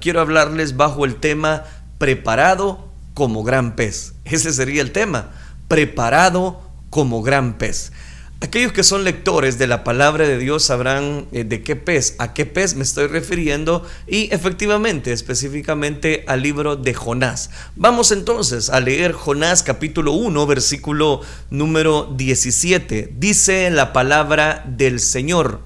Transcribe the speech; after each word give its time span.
quiero 0.00 0.20
hablarles 0.20 0.76
bajo 0.76 1.04
el 1.04 1.16
tema 1.16 1.64
preparado 1.98 2.88
como 3.14 3.44
gran 3.44 3.76
pez. 3.76 4.14
Ese 4.24 4.52
sería 4.52 4.82
el 4.82 4.92
tema, 4.92 5.30
preparado 5.68 6.60
como 6.90 7.22
gran 7.22 7.58
pez. 7.58 7.92
Aquellos 8.42 8.72
que 8.72 8.84
son 8.84 9.04
lectores 9.04 9.58
de 9.58 9.66
la 9.66 9.84
palabra 9.84 10.26
de 10.26 10.38
Dios 10.38 10.64
sabrán 10.64 11.26
eh, 11.30 11.44
de 11.44 11.62
qué 11.62 11.76
pez, 11.76 12.14
a 12.18 12.32
qué 12.32 12.46
pez 12.46 12.74
me 12.74 12.84
estoy 12.84 13.06
refiriendo 13.06 13.86
y 14.06 14.32
efectivamente, 14.32 15.12
específicamente 15.12 16.24
al 16.26 16.40
libro 16.40 16.76
de 16.76 16.94
Jonás. 16.94 17.50
Vamos 17.76 18.12
entonces 18.12 18.70
a 18.70 18.80
leer 18.80 19.12
Jonás 19.12 19.62
capítulo 19.62 20.12
1, 20.12 20.46
versículo 20.46 21.20
número 21.50 22.14
17. 22.16 23.12
Dice 23.18 23.68
la 23.70 23.92
palabra 23.92 24.64
del 24.66 25.00
Señor. 25.00 25.60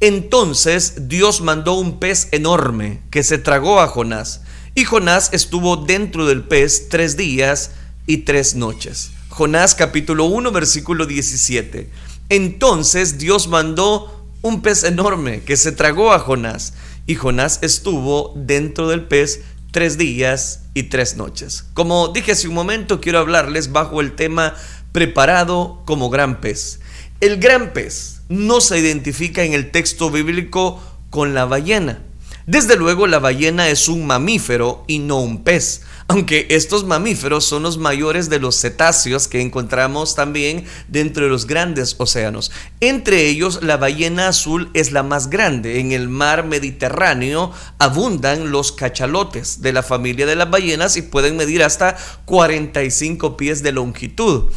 Entonces 0.00 1.08
Dios 1.08 1.42
mandó 1.42 1.74
un 1.74 1.98
pez 1.98 2.28
enorme 2.32 3.02
que 3.10 3.22
se 3.22 3.36
tragó 3.36 3.80
a 3.80 3.86
Jonás. 3.86 4.40
Y 4.74 4.84
Jonás 4.84 5.28
estuvo 5.34 5.76
dentro 5.76 6.26
del 6.26 6.42
pez 6.42 6.88
tres 6.88 7.18
días 7.18 7.72
y 8.06 8.18
tres 8.18 8.54
noches. 8.54 9.10
Jonás 9.28 9.74
capítulo 9.74 10.24
1 10.24 10.52
versículo 10.52 11.04
17. 11.04 11.90
Entonces 12.30 13.18
Dios 13.18 13.48
mandó 13.48 14.26
un 14.40 14.62
pez 14.62 14.84
enorme 14.84 15.42
que 15.42 15.58
se 15.58 15.70
tragó 15.70 16.14
a 16.14 16.18
Jonás 16.18 16.72
y 17.06 17.14
Jonás 17.14 17.58
estuvo 17.60 18.32
dentro 18.36 18.88
del 18.88 19.04
pez 19.04 19.42
tres 19.70 19.98
días 19.98 20.62
y 20.72 20.84
tres 20.84 21.16
noches. 21.16 21.66
Como 21.74 22.08
dije 22.08 22.32
hace 22.32 22.48
un 22.48 22.54
momento, 22.54 23.02
quiero 23.02 23.18
hablarles 23.18 23.70
bajo 23.70 24.00
el 24.00 24.12
tema 24.12 24.54
preparado 24.92 25.82
como 25.84 26.08
gran 26.08 26.40
pez. 26.40 26.80
El 27.20 27.38
gran 27.38 27.74
pez 27.74 28.19
no 28.30 28.62
se 28.62 28.78
identifica 28.78 29.44
en 29.44 29.52
el 29.52 29.70
texto 29.70 30.10
bíblico 30.10 30.82
con 31.10 31.34
la 31.34 31.44
ballena. 31.44 32.02
Desde 32.46 32.76
luego 32.76 33.06
la 33.06 33.18
ballena 33.18 33.68
es 33.68 33.88
un 33.88 34.06
mamífero 34.06 34.84
y 34.86 35.00
no 35.00 35.20
un 35.20 35.44
pez 35.44 35.82
aunque 36.10 36.48
estos 36.50 36.82
mamíferos 36.82 37.44
son 37.44 37.62
los 37.62 37.78
mayores 37.78 38.28
de 38.28 38.40
los 38.40 38.60
cetáceos 38.60 39.28
que 39.28 39.40
encontramos 39.40 40.16
también 40.16 40.64
dentro 40.88 41.22
de 41.22 41.30
los 41.30 41.46
grandes 41.46 41.94
océanos. 41.98 42.50
Entre 42.80 43.28
ellos, 43.28 43.62
la 43.62 43.76
ballena 43.76 44.26
azul 44.26 44.70
es 44.74 44.90
la 44.90 45.04
más 45.04 45.30
grande. 45.30 45.78
En 45.78 45.92
el 45.92 46.08
mar 46.08 46.44
Mediterráneo 46.44 47.52
abundan 47.78 48.50
los 48.50 48.72
cachalotes 48.72 49.62
de 49.62 49.72
la 49.72 49.84
familia 49.84 50.26
de 50.26 50.34
las 50.34 50.50
ballenas 50.50 50.96
y 50.96 51.02
pueden 51.02 51.36
medir 51.36 51.62
hasta 51.62 51.96
45 52.24 53.36
pies 53.36 53.62
de 53.62 53.70
longitud 53.70 54.50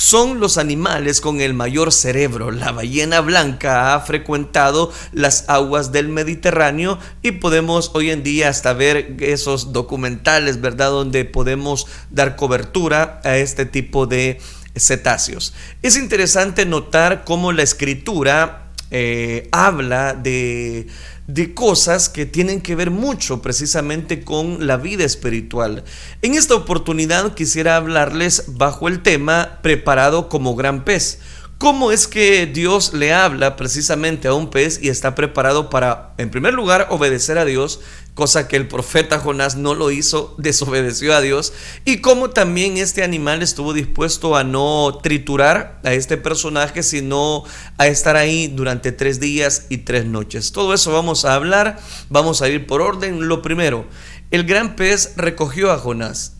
son 0.00 0.40
los 0.40 0.56
animales 0.56 1.20
con 1.20 1.42
el 1.42 1.52
mayor 1.52 1.92
cerebro. 1.92 2.50
La 2.50 2.72
ballena 2.72 3.20
blanca 3.20 3.94
ha 3.94 4.00
frecuentado 4.00 4.90
las 5.12 5.44
aguas 5.50 5.92
del 5.92 6.08
Mediterráneo 6.08 6.98
y 7.20 7.32
podemos 7.32 7.90
hoy 7.92 8.10
en 8.10 8.22
día 8.22 8.48
hasta 8.48 8.72
ver 8.72 9.16
esos 9.20 9.74
documentales, 9.74 10.62
¿verdad? 10.62 10.88
Donde 10.88 11.26
podemos 11.26 11.86
dar 12.10 12.34
cobertura 12.34 13.20
a 13.24 13.36
este 13.36 13.66
tipo 13.66 14.06
de 14.06 14.40
cetáceos. 14.74 15.52
Es 15.82 15.98
interesante 15.98 16.64
notar 16.64 17.24
cómo 17.24 17.52
la 17.52 17.62
escritura 17.62 18.70
eh, 18.90 19.50
habla 19.52 20.14
de 20.14 20.86
de 21.34 21.54
cosas 21.54 22.08
que 22.08 22.26
tienen 22.26 22.60
que 22.60 22.74
ver 22.74 22.90
mucho 22.90 23.40
precisamente 23.40 24.24
con 24.24 24.66
la 24.66 24.76
vida 24.76 25.04
espiritual. 25.04 25.84
En 26.22 26.34
esta 26.34 26.54
oportunidad 26.54 27.34
quisiera 27.34 27.76
hablarles 27.76 28.44
bajo 28.48 28.88
el 28.88 29.02
tema 29.02 29.60
preparado 29.62 30.28
como 30.28 30.56
gran 30.56 30.84
pez. 30.84 31.20
¿Cómo 31.60 31.92
es 31.92 32.08
que 32.08 32.46
Dios 32.46 32.94
le 32.94 33.12
habla 33.12 33.54
precisamente 33.56 34.28
a 34.28 34.32
un 34.32 34.48
pez 34.48 34.82
y 34.82 34.88
está 34.88 35.14
preparado 35.14 35.68
para, 35.68 36.14
en 36.16 36.30
primer 36.30 36.54
lugar, 36.54 36.86
obedecer 36.88 37.36
a 37.36 37.44
Dios, 37.44 37.80
cosa 38.14 38.48
que 38.48 38.56
el 38.56 38.66
profeta 38.66 39.18
Jonás 39.18 39.56
no 39.56 39.74
lo 39.74 39.90
hizo, 39.90 40.34
desobedeció 40.38 41.14
a 41.14 41.20
Dios, 41.20 41.52
y 41.84 41.98
cómo 41.98 42.30
también 42.30 42.78
este 42.78 43.04
animal 43.04 43.42
estuvo 43.42 43.74
dispuesto 43.74 44.36
a 44.36 44.42
no 44.42 45.00
triturar 45.02 45.82
a 45.84 45.92
este 45.92 46.16
personaje, 46.16 46.82
sino 46.82 47.44
a 47.76 47.88
estar 47.88 48.16
ahí 48.16 48.46
durante 48.48 48.90
tres 48.90 49.20
días 49.20 49.66
y 49.68 49.78
tres 49.84 50.06
noches? 50.06 50.52
Todo 50.52 50.72
eso 50.72 50.92
vamos 50.92 51.26
a 51.26 51.34
hablar, 51.34 51.78
vamos 52.08 52.40
a 52.40 52.48
ir 52.48 52.66
por 52.66 52.80
orden. 52.80 53.28
Lo 53.28 53.42
primero, 53.42 53.84
el 54.30 54.44
gran 54.44 54.76
pez 54.76 55.12
recogió 55.14 55.70
a 55.72 55.78
Jonás. 55.78 56.39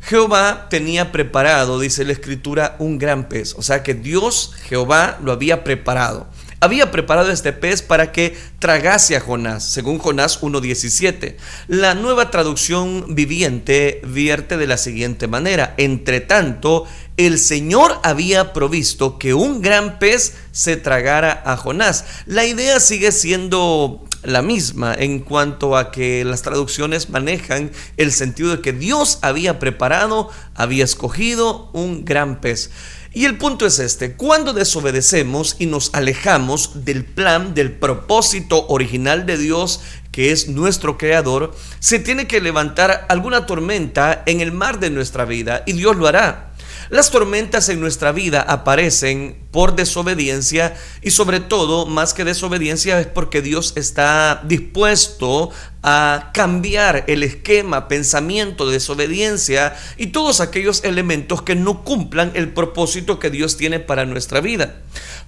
Jehová 0.00 0.68
tenía 0.70 1.10
preparado, 1.12 1.80
dice 1.80 2.04
la 2.04 2.12
escritura, 2.12 2.76
un 2.78 2.98
gran 2.98 3.28
pez. 3.28 3.54
O 3.54 3.62
sea 3.62 3.82
que 3.82 3.94
Dios, 3.94 4.52
Jehová, 4.68 5.18
lo 5.22 5.32
había 5.32 5.64
preparado. 5.64 6.28
Había 6.58 6.90
preparado 6.90 7.30
este 7.30 7.52
pez 7.52 7.82
para 7.82 8.12
que 8.12 8.34
tragase 8.58 9.14
a 9.14 9.20
Jonás, 9.20 9.62
según 9.62 9.98
Jonás 9.98 10.40
1.17. 10.40 11.36
La 11.68 11.94
nueva 11.94 12.30
traducción 12.30 13.14
viviente 13.14 14.00
vierte 14.06 14.56
de 14.56 14.66
la 14.66 14.78
siguiente 14.78 15.28
manera. 15.28 15.74
Entre 15.76 16.20
tanto, 16.20 16.86
el 17.18 17.38
Señor 17.38 18.00
había 18.02 18.54
provisto 18.54 19.18
que 19.18 19.34
un 19.34 19.60
gran 19.60 19.98
pez 19.98 20.34
se 20.50 20.78
tragara 20.78 21.42
a 21.44 21.58
Jonás. 21.58 22.06
La 22.24 22.46
idea 22.46 22.80
sigue 22.80 23.12
siendo 23.12 24.04
la 24.26 24.42
misma 24.42 24.92
en 24.92 25.20
cuanto 25.20 25.76
a 25.76 25.92
que 25.92 26.24
las 26.24 26.42
traducciones 26.42 27.10
manejan 27.10 27.70
el 27.96 28.12
sentido 28.12 28.50
de 28.50 28.60
que 28.60 28.72
Dios 28.72 29.20
había 29.22 29.60
preparado, 29.60 30.28
había 30.54 30.84
escogido 30.84 31.70
un 31.72 32.04
gran 32.04 32.40
pez. 32.40 32.70
Y 33.12 33.24
el 33.24 33.38
punto 33.38 33.64
es 33.66 33.78
este, 33.78 34.14
cuando 34.14 34.52
desobedecemos 34.52 35.56
y 35.58 35.66
nos 35.66 35.94
alejamos 35.94 36.84
del 36.84 37.04
plan, 37.04 37.54
del 37.54 37.72
propósito 37.72 38.66
original 38.68 39.24
de 39.24 39.38
Dios, 39.38 39.80
que 40.10 40.32
es 40.32 40.48
nuestro 40.48 40.98
creador, 40.98 41.54
se 41.78 41.98
tiene 41.98 42.26
que 42.26 42.40
levantar 42.40 43.06
alguna 43.08 43.46
tormenta 43.46 44.22
en 44.26 44.40
el 44.40 44.50
mar 44.50 44.80
de 44.80 44.90
nuestra 44.90 45.24
vida 45.24 45.62
y 45.66 45.72
Dios 45.72 45.96
lo 45.96 46.08
hará. 46.08 46.52
Las 46.88 47.10
tormentas 47.10 47.68
en 47.68 47.80
nuestra 47.80 48.12
vida 48.12 48.42
aparecen 48.42 49.44
por 49.50 49.74
desobediencia 49.74 50.76
y 51.02 51.10
sobre 51.10 51.40
todo, 51.40 51.86
más 51.86 52.14
que 52.14 52.24
desobediencia, 52.24 53.00
es 53.00 53.06
porque 53.06 53.42
Dios 53.42 53.72
está 53.76 54.42
dispuesto 54.44 55.50
a 55.82 56.30
cambiar 56.32 57.04
el 57.08 57.22
esquema, 57.22 57.88
pensamiento 57.88 58.66
de 58.66 58.74
desobediencia 58.74 59.76
y 59.96 60.08
todos 60.08 60.40
aquellos 60.40 60.84
elementos 60.84 61.42
que 61.42 61.54
no 61.54 61.82
cumplan 61.84 62.32
el 62.34 62.52
propósito 62.52 63.18
que 63.18 63.30
Dios 63.30 63.56
tiene 63.56 63.80
para 63.80 64.04
nuestra 64.04 64.40
vida. 64.40 64.82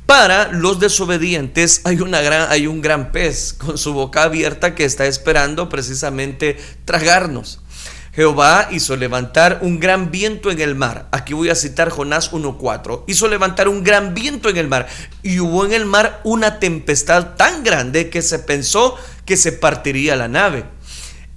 Para 0.06 0.52
los 0.52 0.80
desobedientes 0.80 1.80
hay, 1.84 1.96
gran, 1.96 2.50
hay 2.50 2.66
un 2.66 2.80
gran 2.80 3.12
pez 3.12 3.52
con 3.52 3.78
su 3.78 3.92
boca 3.92 4.22
abierta 4.22 4.75
que 4.75 4.84
está 4.84 5.06
esperando 5.06 5.69
precisamente 5.69 6.56
tragarnos. 6.84 7.60
Jehová 8.18 8.66
hizo 8.72 8.96
levantar 8.96 9.60
un 9.62 9.78
gran 9.78 10.10
viento 10.10 10.50
en 10.50 10.60
el 10.60 10.74
mar. 10.74 11.06
Aquí 11.12 11.34
voy 11.34 11.50
a 11.50 11.54
citar 11.54 11.88
Jonás 11.88 12.32
1.4. 12.32 13.04
Hizo 13.06 13.28
levantar 13.28 13.68
un 13.68 13.84
gran 13.84 14.12
viento 14.12 14.48
en 14.48 14.56
el 14.56 14.66
mar 14.66 14.88
y 15.22 15.38
hubo 15.38 15.64
en 15.64 15.72
el 15.72 15.84
mar 15.84 16.20
una 16.24 16.58
tempestad 16.58 17.36
tan 17.36 17.62
grande 17.62 18.10
que 18.10 18.20
se 18.20 18.40
pensó 18.40 18.96
que 19.24 19.36
se 19.36 19.52
partiría 19.52 20.16
la 20.16 20.26
nave. 20.26 20.64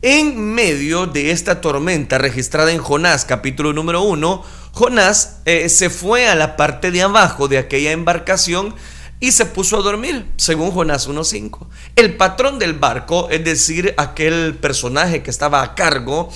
En 0.02 0.40
medio 0.56 1.06
de 1.06 1.30
esta 1.30 1.62
tormenta 1.62 2.18
registrada 2.18 2.72
en 2.72 2.80
Jonás 2.80 3.25
capítulo 3.25 3.74
número 3.74 4.02
1, 4.02 4.44
Jonás 4.72 5.41
eh, 5.46 5.70
se 5.70 5.91
fue 5.91 6.30
a 6.30 6.34
la 6.34 6.58
parte 6.58 6.90
de 6.90 7.03
abajo 7.03 7.47
de 7.47 7.59
aquella 7.59 7.91
embarcación 7.91 8.74
y 9.20 9.34
se 9.34 9.46
puso 9.46 9.78
a 9.78 9.84
dormir, 9.84 10.25
según 10.36 10.72
Jonás 10.72 11.08
1.5. 11.08 11.68
El 11.96 12.18
patrón 12.18 12.58
del 12.58 12.74
barco, 12.74 13.30
es 13.30 13.44
decir, 13.44 13.94
aquel 13.97 14.56
personaje 14.56 15.22
que 15.22 15.30
estaba 15.30 15.62
a 15.62 15.75
cargo, 15.75 16.31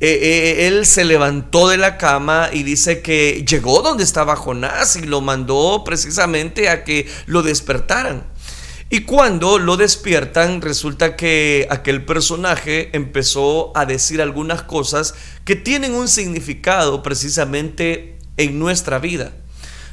eh, 0.00 0.18
eh, 0.22 0.66
él 0.68 0.86
se 0.86 1.04
levantó 1.04 1.68
de 1.68 1.76
la 1.76 1.96
cama 1.96 2.50
y 2.52 2.62
dice 2.62 3.02
que 3.02 3.44
llegó 3.48 3.82
donde 3.82 4.04
estaba 4.04 4.36
Jonás 4.36 4.94
y 4.94 5.02
lo 5.02 5.20
mandó 5.20 5.82
precisamente 5.84 6.68
a 6.68 6.84
que 6.84 7.08
lo 7.26 7.42
despertaran. 7.42 8.24
Y 8.90 9.00
cuando 9.00 9.58
lo 9.58 9.76
despiertan, 9.76 10.62
resulta 10.62 11.14
que 11.16 11.66
aquel 11.68 12.04
personaje 12.06 12.90
empezó 12.96 13.76
a 13.76 13.84
decir 13.84 14.22
algunas 14.22 14.62
cosas 14.62 15.14
que 15.44 15.56
tienen 15.56 15.94
un 15.94 16.08
significado 16.08 17.02
precisamente 17.02 18.18
en 18.36 18.58
nuestra 18.58 18.98
vida. 18.98 19.32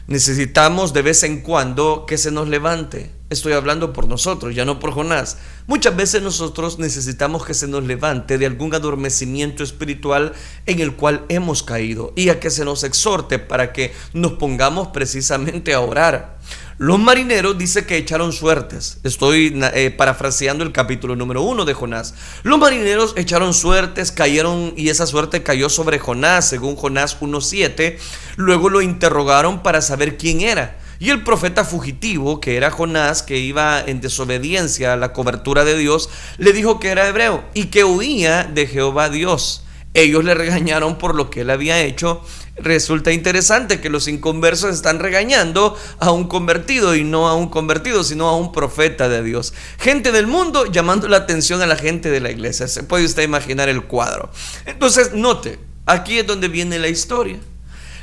Necesitamos 0.07 0.93
de 0.93 1.01
vez 1.01 1.23
en 1.23 1.41
cuando 1.41 2.05
que 2.07 2.17
se 2.17 2.31
nos 2.31 2.47
levante. 2.47 3.11
Estoy 3.31 3.53
hablando 3.53 3.91
por 3.91 4.07
nosotros, 4.07 4.53
ya 4.53 4.63
no 4.63 4.79
por 4.79 4.91
Jonás. 4.91 5.37
Muchas 5.67 5.95
veces 5.95 6.21
nosotros 6.21 6.77
necesitamos 6.77 7.43
que 7.43 7.55
se 7.55 7.67
nos 7.67 7.83
levante 7.83 8.37
de 8.37 8.45
algún 8.45 8.75
adormecimiento 8.75 9.63
espiritual 9.63 10.33
en 10.67 10.79
el 10.79 10.95
cual 10.95 11.25
hemos 11.27 11.63
caído 11.63 12.13
y 12.15 12.29
a 12.29 12.39
que 12.39 12.51
se 12.51 12.63
nos 12.65 12.83
exhorte 12.83 13.39
para 13.39 13.73
que 13.73 13.91
nos 14.13 14.33
pongamos 14.33 14.89
precisamente 14.89 15.73
a 15.73 15.79
orar. 15.79 16.37
Los 16.77 16.99
marineros 16.99 17.57
dice 17.57 17.85
que 17.85 17.97
echaron 17.97 18.31
suertes. 18.31 18.99
Estoy 19.03 19.59
eh, 19.73 19.89
parafraseando 19.89 20.63
el 20.63 20.71
capítulo 20.71 21.15
número 21.15 21.41
uno 21.41 21.65
de 21.65 21.73
Jonás. 21.73 22.13
Los 22.43 22.59
marineros 22.59 23.13
echaron 23.15 23.55
suertes, 23.55 24.11
cayeron 24.11 24.73
y 24.75 24.89
esa 24.89 25.07
suerte 25.07 25.41
cayó 25.41 25.69
sobre 25.69 25.97
Jonás, 25.97 26.47
según 26.47 26.75
Jonás 26.75 27.19
1.7. 27.21 27.97
Luego 28.35 28.69
lo 28.69 28.81
interrogaron 28.81 29.63
para 29.63 29.81
saber 29.81 30.17
quién 30.17 30.41
era. 30.41 30.77
Y 30.99 31.09
el 31.09 31.23
profeta 31.23 31.65
fugitivo, 31.65 32.39
que 32.39 32.57
era 32.57 32.71
Jonás, 32.71 33.23
que 33.23 33.37
iba 33.37 33.81
en 33.81 34.01
desobediencia 34.01 34.93
a 34.93 34.97
la 34.97 35.13
cobertura 35.13 35.65
de 35.65 35.77
Dios, 35.77 36.09
le 36.37 36.53
dijo 36.53 36.79
que 36.79 36.89
era 36.89 37.07
hebreo 37.07 37.43
y 37.53 37.65
que 37.65 37.83
huía 37.83 38.43
de 38.43 38.67
Jehová 38.67 39.09
Dios. 39.09 39.65
Ellos 39.95 40.25
le 40.25 40.33
regañaron 40.33 40.97
por 40.97 41.15
lo 41.15 41.29
que 41.29 41.41
él 41.41 41.49
había 41.49 41.81
hecho. 41.81 42.21
Resulta 42.57 43.13
interesante 43.13 43.79
que 43.79 43.89
los 43.89 44.09
inconversos 44.09 44.75
están 44.75 44.99
regañando 44.99 45.77
a 45.99 46.11
un 46.11 46.27
convertido 46.27 46.95
y 46.95 47.05
no 47.05 47.29
a 47.29 47.33
un 47.33 47.47
convertido, 47.47 48.03
sino 48.03 48.27
a 48.27 48.35
un 48.35 48.51
profeta 48.51 49.07
de 49.07 49.23
Dios. 49.23 49.53
Gente 49.79 50.11
del 50.11 50.27
mundo 50.27 50.65
llamando 50.65 51.07
la 51.07 51.17
atención 51.17 51.61
a 51.61 51.65
la 51.65 51.77
gente 51.77 52.09
de 52.09 52.19
la 52.19 52.29
iglesia. 52.29 52.67
Se 52.67 52.83
puede 52.83 53.05
usted 53.05 53.23
imaginar 53.23 53.69
el 53.69 53.83
cuadro. 53.83 54.29
Entonces, 54.65 55.13
note, 55.13 55.59
aquí 55.85 56.19
es 56.19 56.27
donde 56.27 56.49
viene 56.49 56.77
la 56.77 56.89
historia. 56.89 57.39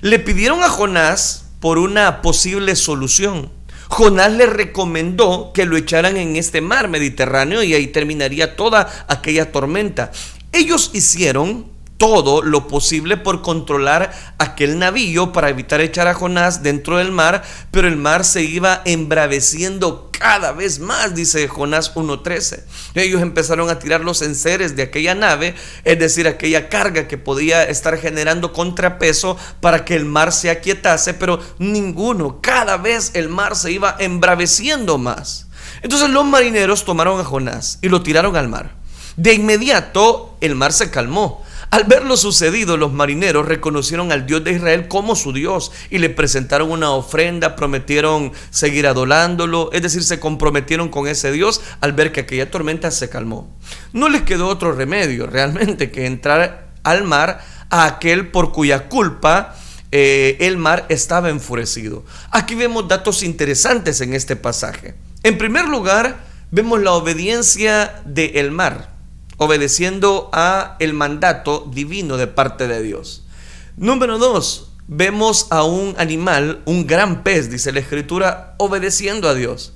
Le 0.00 0.18
pidieron 0.18 0.62
a 0.62 0.70
Jonás 0.70 1.51
por 1.62 1.78
una 1.78 2.22
posible 2.22 2.74
solución. 2.74 3.48
Jonás 3.88 4.32
le 4.32 4.46
recomendó 4.46 5.52
que 5.54 5.64
lo 5.64 5.76
echaran 5.76 6.16
en 6.16 6.34
este 6.34 6.60
mar 6.60 6.88
Mediterráneo 6.88 7.62
y 7.62 7.72
ahí 7.72 7.86
terminaría 7.86 8.56
toda 8.56 9.06
aquella 9.06 9.52
tormenta. 9.52 10.10
Ellos 10.50 10.90
hicieron 10.92 11.70
todo 12.02 12.42
lo 12.42 12.66
posible 12.66 13.16
por 13.16 13.42
controlar 13.42 14.12
aquel 14.38 14.80
navío 14.80 15.30
para 15.30 15.50
evitar 15.50 15.80
echar 15.80 16.08
a 16.08 16.14
Jonás 16.14 16.64
dentro 16.64 16.96
del 16.96 17.12
mar, 17.12 17.44
pero 17.70 17.86
el 17.86 17.96
mar 17.96 18.24
se 18.24 18.42
iba 18.42 18.82
embraveciendo 18.84 20.10
cada 20.10 20.50
vez 20.50 20.80
más, 20.80 21.14
dice 21.14 21.46
Jonás 21.46 21.94
1.13. 21.94 22.64
Ellos 22.96 23.22
empezaron 23.22 23.70
a 23.70 23.78
tirar 23.78 24.00
los 24.00 24.20
enseres 24.20 24.74
de 24.74 24.82
aquella 24.82 25.14
nave, 25.14 25.54
es 25.84 25.96
decir, 25.96 26.26
aquella 26.26 26.68
carga 26.68 27.06
que 27.06 27.18
podía 27.18 27.62
estar 27.62 27.96
generando 27.96 28.52
contrapeso 28.52 29.36
para 29.60 29.84
que 29.84 29.94
el 29.94 30.04
mar 30.04 30.32
se 30.32 30.50
aquietase, 30.50 31.14
pero 31.14 31.38
ninguno, 31.60 32.40
cada 32.42 32.78
vez 32.78 33.12
el 33.14 33.28
mar 33.28 33.54
se 33.54 33.70
iba 33.70 33.94
embraveciendo 34.00 34.98
más. 34.98 35.46
Entonces 35.82 36.10
los 36.10 36.24
marineros 36.24 36.84
tomaron 36.84 37.20
a 37.20 37.24
Jonás 37.24 37.78
y 37.80 37.88
lo 37.88 38.02
tiraron 38.02 38.34
al 38.34 38.48
mar. 38.48 38.74
De 39.16 39.34
inmediato 39.34 40.36
el 40.40 40.56
mar 40.56 40.72
se 40.72 40.90
calmó. 40.90 41.44
Al 41.72 41.84
ver 41.84 42.04
lo 42.04 42.18
sucedido, 42.18 42.76
los 42.76 42.92
marineros 42.92 43.48
reconocieron 43.48 44.12
al 44.12 44.26
Dios 44.26 44.44
de 44.44 44.52
Israel 44.52 44.88
como 44.88 45.16
su 45.16 45.32
Dios 45.32 45.72
y 45.88 45.96
le 45.96 46.10
presentaron 46.10 46.70
una 46.70 46.90
ofrenda, 46.90 47.56
prometieron 47.56 48.32
seguir 48.50 48.86
adorándolo, 48.86 49.70
es 49.72 49.80
decir, 49.80 50.04
se 50.04 50.20
comprometieron 50.20 50.90
con 50.90 51.08
ese 51.08 51.32
Dios 51.32 51.62
al 51.80 51.94
ver 51.94 52.12
que 52.12 52.20
aquella 52.20 52.50
tormenta 52.50 52.90
se 52.90 53.08
calmó. 53.08 53.56
No 53.94 54.10
les 54.10 54.20
quedó 54.20 54.48
otro 54.48 54.72
remedio 54.72 55.26
realmente 55.26 55.90
que 55.90 56.04
entrar 56.04 56.74
al 56.82 57.04
mar 57.04 57.42
a 57.70 57.86
aquel 57.86 58.28
por 58.28 58.52
cuya 58.52 58.90
culpa 58.90 59.56
eh, 59.92 60.36
el 60.40 60.58
mar 60.58 60.84
estaba 60.90 61.30
enfurecido. 61.30 62.04
Aquí 62.32 62.54
vemos 62.54 62.86
datos 62.86 63.22
interesantes 63.22 64.02
en 64.02 64.12
este 64.12 64.36
pasaje. 64.36 64.94
En 65.22 65.38
primer 65.38 65.66
lugar, 65.68 66.22
vemos 66.50 66.82
la 66.82 66.92
obediencia 66.92 68.02
del 68.04 68.50
mar 68.50 68.91
obedeciendo 69.42 70.30
a 70.32 70.76
el 70.78 70.94
mandato 70.94 71.68
divino 71.72 72.16
de 72.16 72.26
parte 72.26 72.68
de 72.68 72.82
Dios. 72.82 73.24
Número 73.76 74.18
dos, 74.18 74.68
vemos 74.88 75.46
a 75.50 75.64
un 75.64 75.94
animal, 75.98 76.62
un 76.64 76.86
gran 76.86 77.22
pez, 77.22 77.50
dice 77.50 77.72
la 77.72 77.80
escritura, 77.80 78.54
obedeciendo 78.58 79.28
a 79.28 79.34
Dios. 79.34 79.72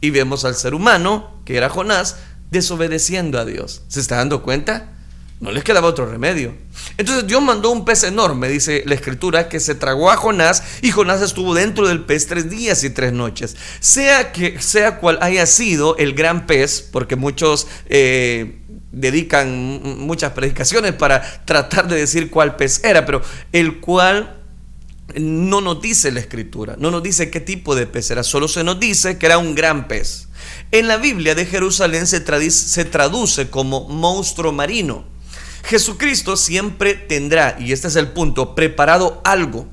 Y 0.00 0.10
vemos 0.10 0.44
al 0.44 0.54
ser 0.54 0.74
humano, 0.74 1.32
que 1.44 1.56
era 1.56 1.68
Jonás, 1.68 2.16
desobedeciendo 2.50 3.38
a 3.38 3.44
Dios. 3.44 3.82
¿Se 3.88 4.00
está 4.00 4.16
dando 4.16 4.42
cuenta? 4.42 4.92
No 5.40 5.52
les 5.52 5.62
quedaba 5.62 5.86
otro 5.86 6.06
remedio. 6.06 6.52
Entonces 6.96 7.26
Dios 7.26 7.40
mandó 7.40 7.70
un 7.70 7.84
pez 7.84 8.02
enorme, 8.02 8.48
dice 8.48 8.82
la 8.86 8.94
escritura, 8.94 9.48
que 9.48 9.60
se 9.60 9.76
tragó 9.76 10.10
a 10.10 10.16
Jonás 10.16 10.64
y 10.82 10.90
Jonás 10.90 11.22
estuvo 11.22 11.54
dentro 11.54 11.86
del 11.86 12.04
pez 12.04 12.26
tres 12.26 12.50
días 12.50 12.82
y 12.82 12.90
tres 12.90 13.12
noches. 13.12 13.56
Sea 13.78 14.32
que 14.32 14.60
sea 14.60 14.98
cual 14.98 15.18
haya 15.22 15.46
sido 15.46 15.96
el 15.96 16.14
gran 16.14 16.46
pez, 16.46 16.82
porque 16.82 17.14
muchos 17.14 17.68
eh, 17.86 18.62
dedican 18.90 19.98
muchas 19.98 20.32
predicaciones 20.32 20.92
para 20.94 21.22
tratar 21.44 21.86
de 21.86 21.96
decir 21.96 22.30
cuál 22.30 22.56
pez 22.56 22.82
era, 22.82 23.06
pero 23.06 23.22
el 23.52 23.78
cual 23.78 24.38
no 25.14 25.60
nos 25.60 25.80
dice 25.80 26.10
la 26.10 26.20
escritura, 26.20 26.74
no 26.78 26.90
nos 26.90 27.02
dice 27.02 27.30
qué 27.30 27.40
tipo 27.40 27.76
de 27.76 27.86
pez 27.86 28.10
era, 28.10 28.24
solo 28.24 28.48
se 28.48 28.64
nos 28.64 28.80
dice 28.80 29.18
que 29.18 29.26
era 29.26 29.38
un 29.38 29.54
gran 29.54 29.86
pez. 29.86 30.28
En 30.72 30.88
la 30.88 30.96
Biblia 30.96 31.34
de 31.34 31.46
Jerusalén 31.46 32.06
se, 32.06 32.50
se 32.50 32.84
traduce 32.84 33.48
como 33.48 33.88
monstruo 33.88 34.52
marino. 34.52 35.17
Jesucristo 35.68 36.38
siempre 36.38 36.94
tendrá, 36.94 37.56
y 37.60 37.72
este 37.72 37.88
es 37.88 37.96
el 37.96 38.08
punto, 38.08 38.54
preparado 38.54 39.20
algo 39.22 39.68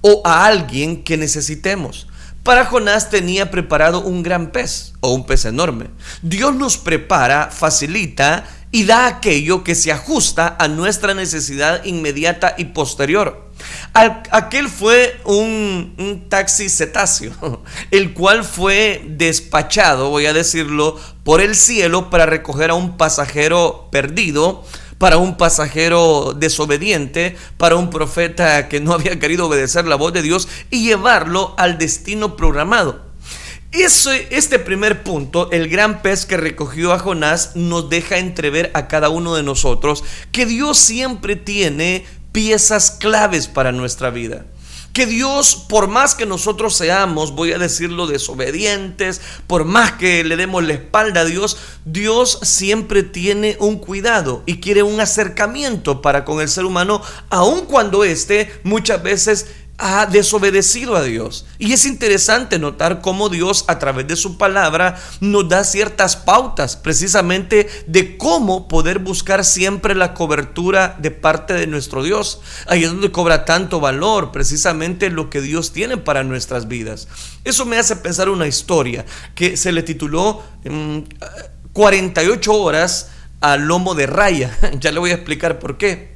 o 0.00 0.22
a 0.24 0.46
alguien 0.46 1.04
que 1.04 1.18
necesitemos. 1.18 2.06
Para 2.42 2.64
Jonás 2.64 3.10
tenía 3.10 3.50
preparado 3.50 4.00
un 4.00 4.22
gran 4.22 4.50
pez 4.50 4.94
o 5.00 5.12
un 5.12 5.26
pez 5.26 5.44
enorme. 5.44 5.90
Dios 6.22 6.54
nos 6.54 6.78
prepara, 6.78 7.50
facilita 7.50 8.44
y 8.70 8.84
da 8.84 9.06
aquello 9.06 9.62
que 9.62 9.74
se 9.74 9.92
ajusta 9.92 10.56
a 10.58 10.68
nuestra 10.68 11.12
necesidad 11.12 11.84
inmediata 11.84 12.54
y 12.56 12.66
posterior. 12.66 13.50
Aquel 13.92 14.68
fue 14.68 15.20
un, 15.24 15.94
un, 15.98 16.28
taxi 16.30 16.70
cetáceo, 16.70 17.62
el 17.90 18.14
cual 18.14 18.42
fue 18.42 19.04
despachado, 19.06 20.08
voy 20.08 20.24
a 20.26 20.32
decirlo, 20.32 20.98
por 21.24 21.42
el 21.42 21.54
cielo 21.54 22.08
para 22.08 22.24
recoger 22.24 22.70
a 22.70 22.74
un 22.74 22.96
pasajero 22.96 23.88
perdido 23.90 24.64
para 24.98 25.18
un 25.18 25.36
pasajero 25.36 26.34
desobediente, 26.36 27.36
para 27.56 27.76
un 27.76 27.90
profeta 27.90 28.68
que 28.68 28.80
no 28.80 28.92
había 28.92 29.18
querido 29.18 29.46
obedecer 29.46 29.86
la 29.86 29.96
voz 29.96 30.12
de 30.12 30.22
Dios 30.22 30.48
y 30.70 30.84
llevarlo 30.84 31.54
al 31.58 31.78
destino 31.78 32.36
programado. 32.36 33.04
este 33.72 34.58
primer 34.58 35.02
punto, 35.02 35.50
el 35.50 35.68
gran 35.68 36.02
pez 36.02 36.24
que 36.24 36.36
recogió 36.36 36.92
a 36.92 36.98
Jonás, 36.98 37.56
nos 37.56 37.90
deja 37.90 38.18
entrever 38.18 38.70
a 38.74 38.88
cada 38.88 39.08
uno 39.08 39.34
de 39.34 39.42
nosotros 39.42 40.02
que 40.32 40.46
Dios 40.46 40.78
siempre 40.78 41.36
tiene 41.36 42.06
piezas 42.32 42.90
claves 42.90 43.48
para 43.48 43.72
nuestra 43.72 44.10
vida 44.10 44.46
que 44.96 45.04
Dios, 45.04 45.66
por 45.68 45.88
más 45.88 46.14
que 46.14 46.24
nosotros 46.24 46.74
seamos, 46.74 47.34
voy 47.34 47.52
a 47.52 47.58
decirlo, 47.58 48.06
desobedientes, 48.06 49.20
por 49.46 49.66
más 49.66 49.92
que 49.92 50.24
le 50.24 50.38
demos 50.38 50.64
la 50.64 50.72
espalda 50.72 51.20
a 51.20 51.24
Dios, 51.26 51.58
Dios 51.84 52.38
siempre 52.40 53.02
tiene 53.02 53.58
un 53.60 53.76
cuidado 53.76 54.42
y 54.46 54.58
quiere 54.58 54.82
un 54.82 54.98
acercamiento 54.98 56.00
para 56.00 56.24
con 56.24 56.40
el 56.40 56.48
ser 56.48 56.64
humano, 56.64 57.02
aun 57.28 57.66
cuando 57.66 58.04
éste 58.04 58.50
muchas 58.62 59.02
veces 59.02 59.48
ha 59.78 60.06
desobedecido 60.06 60.96
a 60.96 61.02
Dios. 61.02 61.44
Y 61.58 61.72
es 61.72 61.84
interesante 61.84 62.58
notar 62.58 63.00
cómo 63.00 63.28
Dios 63.28 63.64
a 63.68 63.78
través 63.78 64.06
de 64.06 64.16
su 64.16 64.38
palabra 64.38 64.98
nos 65.20 65.48
da 65.48 65.64
ciertas 65.64 66.16
pautas 66.16 66.76
precisamente 66.76 67.68
de 67.86 68.16
cómo 68.16 68.68
poder 68.68 68.98
buscar 68.98 69.44
siempre 69.44 69.94
la 69.94 70.14
cobertura 70.14 70.96
de 70.98 71.10
parte 71.10 71.54
de 71.54 71.66
nuestro 71.66 72.02
Dios. 72.02 72.40
Ahí 72.66 72.84
es 72.84 72.90
donde 72.90 73.12
cobra 73.12 73.44
tanto 73.44 73.80
valor 73.80 74.32
precisamente 74.32 75.10
lo 75.10 75.28
que 75.28 75.40
Dios 75.40 75.72
tiene 75.72 75.96
para 75.98 76.24
nuestras 76.24 76.68
vidas. 76.68 77.08
Eso 77.44 77.66
me 77.66 77.78
hace 77.78 77.96
pensar 77.96 78.30
una 78.30 78.46
historia 78.46 79.04
que 79.34 79.56
se 79.56 79.72
le 79.72 79.82
tituló 79.82 80.42
48 81.72 82.50
mm, 82.50 82.56
horas 82.56 83.10
al 83.40 83.66
lomo 83.66 83.94
de 83.94 84.06
raya. 84.06 84.56
ya 84.80 84.90
le 84.90 85.00
voy 85.00 85.10
a 85.10 85.14
explicar 85.14 85.58
por 85.58 85.76
qué 85.76 86.15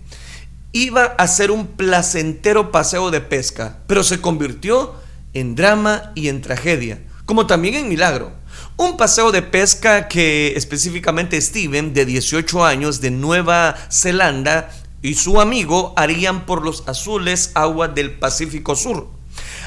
iba 0.73 1.05
a 1.05 1.27
ser 1.27 1.51
un 1.51 1.67
placentero 1.67 2.71
paseo 2.71 3.11
de 3.11 3.21
pesca, 3.21 3.79
pero 3.87 4.05
se 4.05 4.21
convirtió 4.21 4.95
en 5.33 5.55
drama 5.55 6.13
y 6.15 6.29
en 6.29 6.43
tragedia, 6.43 7.01
como 7.27 7.47
también 7.47 7.75
en 7.75 7.89
milagro. 7.89 8.33
Un 8.77 8.97
paseo 8.97 9.33
de 9.33 9.43
pesca 9.43 10.09
que 10.09 10.55
específicamente 10.57 11.41
Steven, 11.41 11.93
de 11.93 12.07
18 12.07 12.65
años, 12.65 13.01
de 13.01 13.11
Nueva 13.11 13.77
Zelanda, 13.91 14.71
y 15.03 15.15
su 15.15 15.41
amigo 15.41 15.93
harían 15.97 16.47
por 16.47 16.65
los 16.65 16.87
azules 16.87 17.53
aguas 17.55 17.95
del 17.95 18.13
Pacífico 18.13 18.77
Sur. 18.77 19.09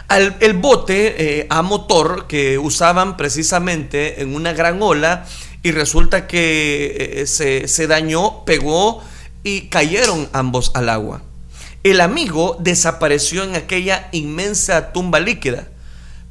el 0.09 0.53
bote 0.53 1.39
eh, 1.39 1.47
a 1.49 1.61
motor 1.63 2.27
que 2.27 2.59
usaban 2.59 3.17
precisamente 3.17 4.21
en 4.21 4.35
una 4.35 4.53
gran 4.53 4.81
ola 4.81 5.25
y 5.63 5.71
resulta 5.71 6.27
que 6.27 7.21
eh, 7.21 7.27
se, 7.27 7.67
se 7.67 7.87
dañó, 7.87 8.45
pegó 8.45 9.01
y 9.43 9.67
cayeron 9.67 10.29
ambos 10.33 10.71
al 10.73 10.89
agua. 10.89 11.21
El 11.83 11.99
amigo 11.99 12.57
desapareció 12.59 13.43
en 13.43 13.55
aquella 13.55 14.07
inmensa 14.13 14.93
tumba 14.93 15.19
líquida, 15.19 15.67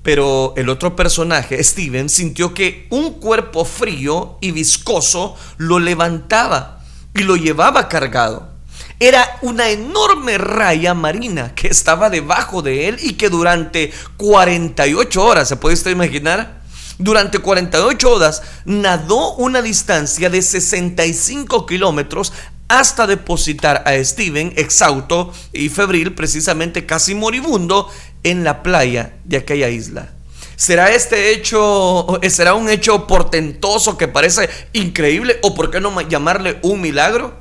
pero 0.02 0.54
el 0.56 0.68
otro 0.68 0.96
personaje, 0.96 1.62
Steven, 1.62 2.08
sintió 2.08 2.54
que 2.54 2.86
un 2.90 3.14
cuerpo 3.14 3.64
frío 3.64 4.38
y 4.40 4.50
viscoso 4.50 5.36
lo 5.58 5.78
levantaba 5.78 6.82
y 7.14 7.22
lo 7.22 7.36
llevaba 7.36 7.88
cargado. 7.88 8.50
Era 8.98 9.38
una 9.42 9.68
enorme 9.68 10.38
raya 10.38 10.94
marina 10.94 11.54
que 11.54 11.68
estaba 11.68 12.08
debajo 12.08 12.62
de 12.62 12.88
él 12.88 12.98
y 13.00 13.14
que 13.14 13.28
durante 13.28 13.92
48 14.16 15.24
horas, 15.24 15.48
¿se 15.48 15.56
puede 15.56 15.74
usted 15.74 15.90
imaginar? 15.90 16.62
Durante 16.98 17.40
48 17.40 18.10
horas 18.10 18.42
nadó 18.64 19.34
una 19.34 19.60
distancia 19.60 20.30
de 20.30 20.40
65 20.40 21.66
kilómetros 21.66 22.32
hasta 22.78 23.06
depositar 23.06 23.84
a 23.86 24.02
Steven 24.02 24.54
exhausto 24.56 25.32
y 25.52 25.68
febril, 25.68 26.14
precisamente 26.14 26.86
casi 26.86 27.14
moribundo, 27.14 27.90
en 28.22 28.44
la 28.44 28.62
playa 28.62 29.14
de 29.24 29.36
aquella 29.36 29.68
isla. 29.68 30.10
¿Será 30.56 30.90
este 30.90 31.32
hecho, 31.32 32.18
será 32.30 32.54
un 32.54 32.70
hecho 32.70 33.06
portentoso 33.06 33.98
que 33.98 34.08
parece 34.08 34.48
increíble 34.72 35.38
o 35.42 35.54
por 35.54 35.70
qué 35.70 35.80
no 35.80 36.00
llamarle 36.02 36.60
un 36.62 36.80
milagro? 36.80 37.34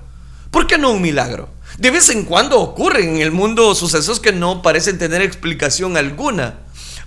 ¿Por 0.49 0.67
qué 0.67 0.77
no 0.77 0.91
un 0.91 1.01
milagro? 1.01 1.47
De 1.77 1.91
vez 1.91 2.09
en 2.09 2.25
cuando 2.25 2.59
ocurren 2.59 3.15
en 3.15 3.21
el 3.21 3.31
mundo 3.31 3.73
sucesos 3.73 4.19
que 4.19 4.33
no 4.33 4.61
parecen 4.61 4.97
tener 4.97 5.21
explicación 5.21 5.95
alguna. 5.95 6.59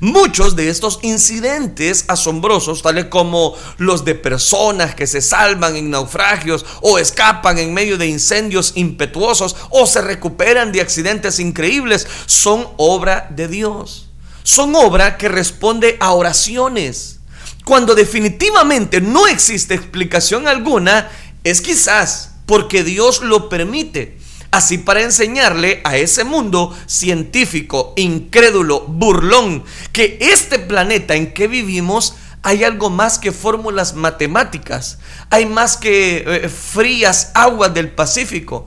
Muchos 0.04 0.54
de 0.54 0.68
estos 0.68 0.98
incidentes 1.00 2.04
asombrosos, 2.08 2.82
tales 2.82 3.06
como 3.06 3.56
los 3.78 4.04
de 4.04 4.14
personas 4.14 4.94
que 4.94 5.06
se 5.06 5.22
salvan 5.22 5.76
en 5.76 5.88
naufragios 5.88 6.66
o 6.82 6.98
escapan 6.98 7.56
en 7.56 7.72
medio 7.72 7.96
de 7.96 8.06
incendios 8.06 8.72
impetuosos 8.74 9.56
o 9.70 9.86
se 9.86 10.02
recuperan 10.02 10.72
de 10.72 10.82
accidentes 10.82 11.40
increíbles, 11.40 12.06
son 12.26 12.68
obra 12.76 13.28
de 13.30 13.48
Dios. 13.48 14.10
Son 14.42 14.74
obra 14.74 15.16
que 15.16 15.30
responde 15.30 15.96
a 16.00 16.12
oraciones. 16.12 17.20
Cuando 17.64 17.94
definitivamente 17.94 19.00
no 19.00 19.26
existe 19.26 19.72
explicación 19.72 20.48
alguna, 20.48 21.10
es 21.44 21.62
quizás 21.62 22.32
porque 22.44 22.84
Dios 22.84 23.22
lo 23.22 23.48
permite 23.48 24.18
así 24.56 24.78
para 24.78 25.02
enseñarle 25.02 25.80
a 25.84 25.96
ese 25.96 26.22
mundo 26.22 26.76
científico, 26.86 27.92
incrédulo, 27.96 28.82
burlón, 28.86 29.64
que 29.92 30.16
este 30.20 30.60
planeta 30.60 31.16
en 31.16 31.32
que 31.32 31.48
vivimos 31.48 32.14
hay 32.42 32.62
algo 32.62 32.88
más 32.88 33.18
que 33.18 33.32
fórmulas 33.32 33.94
matemáticas, 33.94 34.98
hay 35.30 35.46
más 35.46 35.76
que 35.76 36.24
eh, 36.26 36.48
frías 36.48 37.32
aguas 37.34 37.74
del 37.74 37.90
Pacífico, 37.90 38.66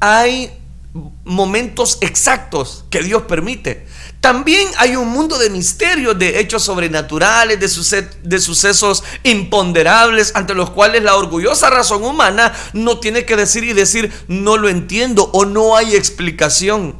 hay 0.00 0.50
momentos 1.24 1.98
exactos 2.00 2.84
que 2.90 3.02
Dios 3.02 3.22
permite. 3.22 3.86
También 4.20 4.68
hay 4.78 4.96
un 4.96 5.08
mundo 5.08 5.38
de 5.38 5.50
misterios, 5.50 6.18
de 6.18 6.40
hechos 6.40 6.64
sobrenaturales, 6.64 7.60
de, 7.60 8.08
de, 8.22 8.40
sucesos 8.40 9.04
imponderables 9.22 10.32
ante 10.34 10.54
los 10.54 10.70
cuales 10.70 11.02
la 11.02 11.16
orgullosa 11.16 11.70
razón 11.70 12.02
humana 12.02 12.52
no 12.72 12.98
tiene 12.98 13.24
que 13.24 13.36
decir 13.36 13.64
y 13.64 13.72
decir 13.72 14.12
no 14.28 14.56
lo 14.56 14.68
entiendo 14.68 15.30
o 15.32 15.44
no 15.44 15.76
hay 15.76 15.94
explicación. 15.94 16.98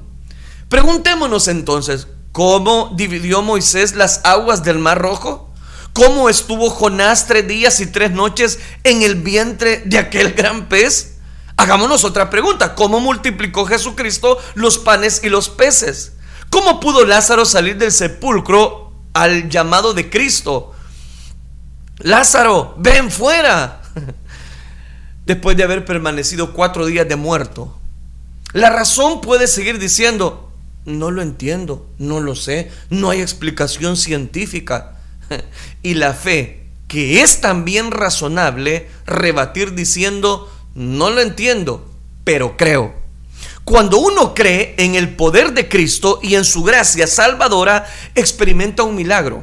Preguntémonos 0.69 1.49
entonces, 1.49 2.09
¿cómo 2.33 2.93
dividió 2.97 3.43
Moisés 3.43 3.95
las 3.95 4.21
aguas 4.25 4.63
del 4.63 4.79
Mar 4.79 5.01
Rojo? 5.01 5.53
¿Cómo 5.93 6.29
estuvo 6.29 6.69
Jonás 6.69 7.27
tres 7.27 7.49
días 7.49 7.81
y 7.81 7.87
tres 7.87 8.11
noches 8.11 8.59
en 8.85 9.03
el 9.03 9.15
vientre 9.15 9.83
de 9.87 9.99
aquel 9.99 10.35
gran 10.35 10.69
pez? 10.69 11.16
Hagámonos 11.57 12.05
otra 12.05 12.29
pregunta, 12.29 12.75
¿cómo 12.75 13.01
multiplicó 13.01 13.65
Jesucristo 13.65 14.39
los 14.55 14.79
panes 14.79 15.23
y 15.25 15.31
los 15.31 15.49
peces? 15.49 16.13
¿Cómo 16.51 16.81
pudo 16.81 17.05
Lázaro 17.05 17.45
salir 17.45 17.79
del 17.79 17.93
sepulcro 17.93 18.93
al 19.15 19.49
llamado 19.49 19.95
de 19.95 20.11
Cristo? 20.11 20.75
Lázaro, 21.99 22.75
ven 22.79 23.11
fuera. 23.11 23.83
Después 25.27 25.57
de 25.57 25.65
haber 25.65 25.85
permanecido 25.85 26.53
cuatro 26.53 26.87
días 26.87 27.09
de 27.09 27.17
muerto. 27.17 27.77
La 28.53 28.71
razón 28.71 29.21
puede 29.21 29.49
seguir 29.49 29.79
diciendo, 29.79 30.53
no 30.85 31.11
lo 31.11 31.21
entiendo, 31.21 31.89
no 31.99 32.21
lo 32.21 32.35
sé, 32.37 32.71
no 32.91 33.11
hay 33.11 33.21
explicación 33.21 33.97
científica. 33.97 34.93
Y 35.83 35.95
la 35.95 36.15
fe, 36.15 36.69
que 36.87 37.23
es 37.23 37.41
también 37.41 37.91
razonable, 37.91 38.89
rebatir 39.05 39.75
diciendo, 39.75 40.51
no 40.77 41.09
lo 41.11 41.23
entiendo, 41.23 41.89
pero 42.23 42.57
creo. 42.57 42.95
Cuando 43.65 43.99
uno 43.99 44.35
cree 44.35 44.75
en 44.77 44.95
el 44.95 45.17
poder 45.17 45.55
de 45.55 45.69
Cristo 45.69 46.21
y 46.23 46.35
en 46.35 46.45
su 46.45 46.63
gracia 46.63 47.07
salvadora, 47.07 47.87
experimenta 48.15 48.83
un 48.83 48.95
milagro. 48.95 49.43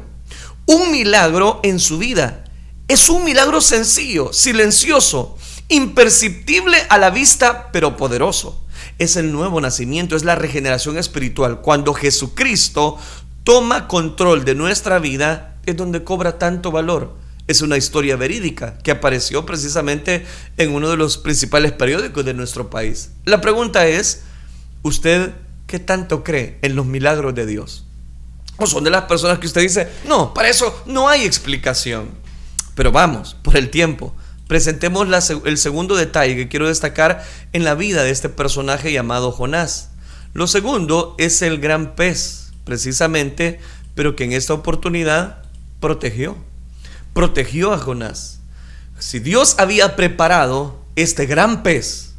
Un 0.64 0.92
milagro 0.92 1.60
en 1.64 1.80
su 1.80 1.98
vida. 1.98 2.44
Es 2.86 3.08
un 3.08 3.24
milagro 3.24 3.60
sencillo, 3.60 4.32
silencioso, 4.32 5.36
imperceptible 5.68 6.78
a 6.88 6.98
la 6.98 7.10
vista, 7.10 7.70
pero 7.72 7.96
poderoso. 7.96 8.60
Es 8.98 9.16
el 9.16 9.32
nuevo 9.32 9.60
nacimiento, 9.60 10.14
es 10.14 10.24
la 10.24 10.36
regeneración 10.36 10.98
espiritual. 10.98 11.60
Cuando 11.62 11.94
Jesucristo 11.94 12.96
toma 13.42 13.88
control 13.88 14.44
de 14.44 14.54
nuestra 14.54 15.00
vida, 15.00 15.56
es 15.66 15.76
donde 15.76 16.04
cobra 16.04 16.38
tanto 16.38 16.70
valor 16.70 17.23
es 17.46 17.60
una 17.60 17.76
historia 17.76 18.16
verídica 18.16 18.78
que 18.78 18.90
apareció 18.90 19.44
precisamente 19.44 20.24
en 20.56 20.72
uno 20.72 20.88
de 20.88 20.96
los 20.96 21.18
principales 21.18 21.72
periódicos 21.72 22.24
de 22.24 22.34
nuestro 22.34 22.70
país. 22.70 23.10
La 23.24 23.40
pregunta 23.40 23.86
es, 23.86 24.22
¿usted 24.82 25.32
qué 25.66 25.78
tanto 25.78 26.24
cree 26.24 26.58
en 26.62 26.74
los 26.74 26.86
milagros 26.86 27.34
de 27.34 27.46
Dios? 27.46 27.84
¿O 28.56 28.66
son 28.66 28.84
de 28.84 28.90
las 28.90 29.04
personas 29.04 29.38
que 29.38 29.46
usted 29.46 29.62
dice, 29.62 29.88
no, 30.06 30.32
para 30.32 30.48
eso 30.48 30.82
no 30.86 31.08
hay 31.08 31.24
explicación? 31.24 32.08
Pero 32.74 32.92
vamos, 32.92 33.36
por 33.42 33.56
el 33.56 33.70
tiempo, 33.70 34.14
presentemos 34.48 35.06
el 35.44 35.58
segundo 35.58 35.96
detalle 35.96 36.36
que 36.36 36.48
quiero 36.48 36.68
destacar 36.68 37.24
en 37.52 37.64
la 37.64 37.74
vida 37.74 38.04
de 38.04 38.10
este 38.10 38.28
personaje 38.28 38.92
llamado 38.92 39.32
Jonás. 39.32 39.90
Lo 40.32 40.46
segundo 40.46 41.14
es 41.18 41.42
el 41.42 41.60
gran 41.60 41.94
pez, 41.94 42.52
precisamente, 42.64 43.60
pero 43.94 44.16
que 44.16 44.24
en 44.24 44.32
esta 44.32 44.54
oportunidad 44.54 45.42
protegió 45.80 46.36
protegió 47.14 47.72
a 47.72 47.78
Jonás. 47.78 48.40
Si 48.98 49.20
Dios 49.20 49.54
había 49.58 49.96
preparado 49.96 50.84
este 50.96 51.24
gran 51.26 51.62
pez, 51.62 52.14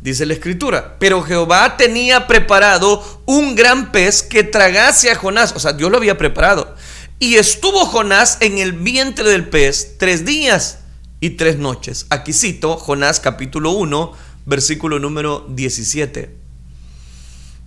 dice 0.00 0.26
la 0.26 0.34
escritura, 0.34 0.96
pero 0.98 1.22
Jehová 1.22 1.76
tenía 1.76 2.26
preparado 2.26 3.22
un 3.26 3.54
gran 3.54 3.92
pez 3.92 4.22
que 4.22 4.42
tragase 4.42 5.10
a 5.10 5.14
Jonás, 5.14 5.52
o 5.54 5.60
sea, 5.60 5.74
Dios 5.74 5.90
lo 5.90 5.98
había 5.98 6.18
preparado. 6.18 6.74
Y 7.18 7.36
estuvo 7.36 7.84
Jonás 7.84 8.38
en 8.40 8.58
el 8.58 8.72
vientre 8.72 9.28
del 9.28 9.48
pez 9.48 9.98
tres 9.98 10.24
días 10.24 10.78
y 11.20 11.30
tres 11.30 11.58
noches. 11.58 12.06
Aquí 12.08 12.32
cito 12.32 12.76
Jonás 12.78 13.20
capítulo 13.20 13.72
1, 13.72 14.12
versículo 14.46 14.98
número 14.98 15.46
17. 15.50 16.34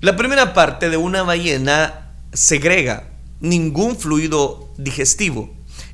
La 0.01 0.15
primera 0.15 0.53
parte 0.53 0.89
de 0.89 0.97
una 0.97 1.21
ballena 1.21 2.15
segrega 2.33 3.11
ningún 3.39 3.95
fluido 3.95 4.73
digestivo 4.77 5.53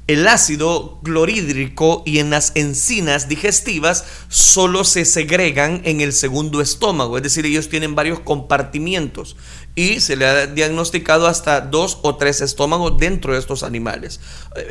el 0.09 0.27
ácido 0.27 0.99
clorhídrico 1.03 2.01
y 2.03 2.17
en 2.17 2.31
las 2.31 2.53
encinas 2.55 3.29
digestivas 3.29 4.05
solo 4.27 4.83
se 4.83 5.05
segregan 5.05 5.81
en 5.85 6.01
el 6.01 6.13
segundo 6.13 6.61
estómago, 6.61 7.17
es 7.17 7.21
decir, 7.21 7.45
ellos 7.45 7.69
tienen 7.69 7.93
varios 7.93 8.19
compartimientos 8.19 9.35
y 9.75 9.99
se 9.99 10.15
le 10.15 10.25
ha 10.25 10.47
diagnosticado 10.47 11.27
hasta 11.27 11.61
dos 11.61 11.99
o 12.01 12.15
tres 12.15 12.41
estómagos 12.41 12.97
dentro 12.97 13.33
de 13.33 13.39
estos 13.39 13.61
animales. 13.61 14.19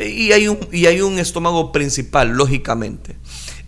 Y 0.05 0.33
hay 0.33 0.49
un, 0.49 0.59
y 0.73 0.87
hay 0.87 1.03
un 1.03 1.21
estómago 1.21 1.71
principal, 1.71 2.31
lógicamente. 2.31 3.15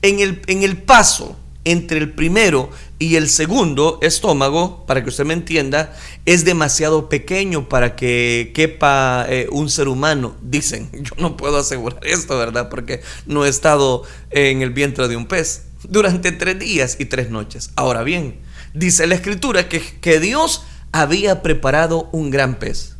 En 0.03 0.19
el, 0.19 0.43
en 0.49 0.65
el 0.65 0.77
paso 0.77 1.37
entre 1.65 1.99
el 1.99 2.13
primero 2.13 2.71
y 2.99 3.17
el 3.17 3.29
segundo 3.29 3.99
estómago, 4.03 4.85
para 4.87 5.03
que 5.03 5.09
usted 5.09 5.25
me 5.25 5.35
entienda, 5.35 5.95
es 6.27 6.45
demasiado 6.45 7.09
pequeño 7.09 7.69
para 7.69 7.97
que 7.97 8.53
quepa 8.55 9.27
eh, 9.29 9.49
un 9.51 9.71
ser 9.71 9.89
humano, 9.89 10.37
dicen. 10.43 10.91
Yo 11.03 11.13
no 11.19 11.37
puedo 11.37 11.59
asegurar 11.59 12.07
esto, 12.07 12.39
¿verdad? 12.39 12.69
Porque 12.69 13.03
no 13.27 13.45
he 13.45 13.49
estado 13.49 14.03
en 14.31 14.63
el 14.63 14.71
vientre 14.71 15.09
de 15.09 15.17
un 15.17 15.27
pez 15.27 15.65
durante 15.89 16.33
tres 16.33 16.59
días 16.59 16.97
y 16.99 17.07
tres 17.07 17.31
noches. 17.31 17.71
Ahora 17.77 18.03
bien, 18.03 18.41
dice 18.75 19.07
la 19.07 19.15
escritura 19.15 19.69
que, 19.69 19.81
que 19.81 20.21
Dios 20.21 20.63
había 20.93 21.43
preparado 21.43 22.09
un 22.13 22.31
gran 22.31 22.59
pez. 22.59 22.97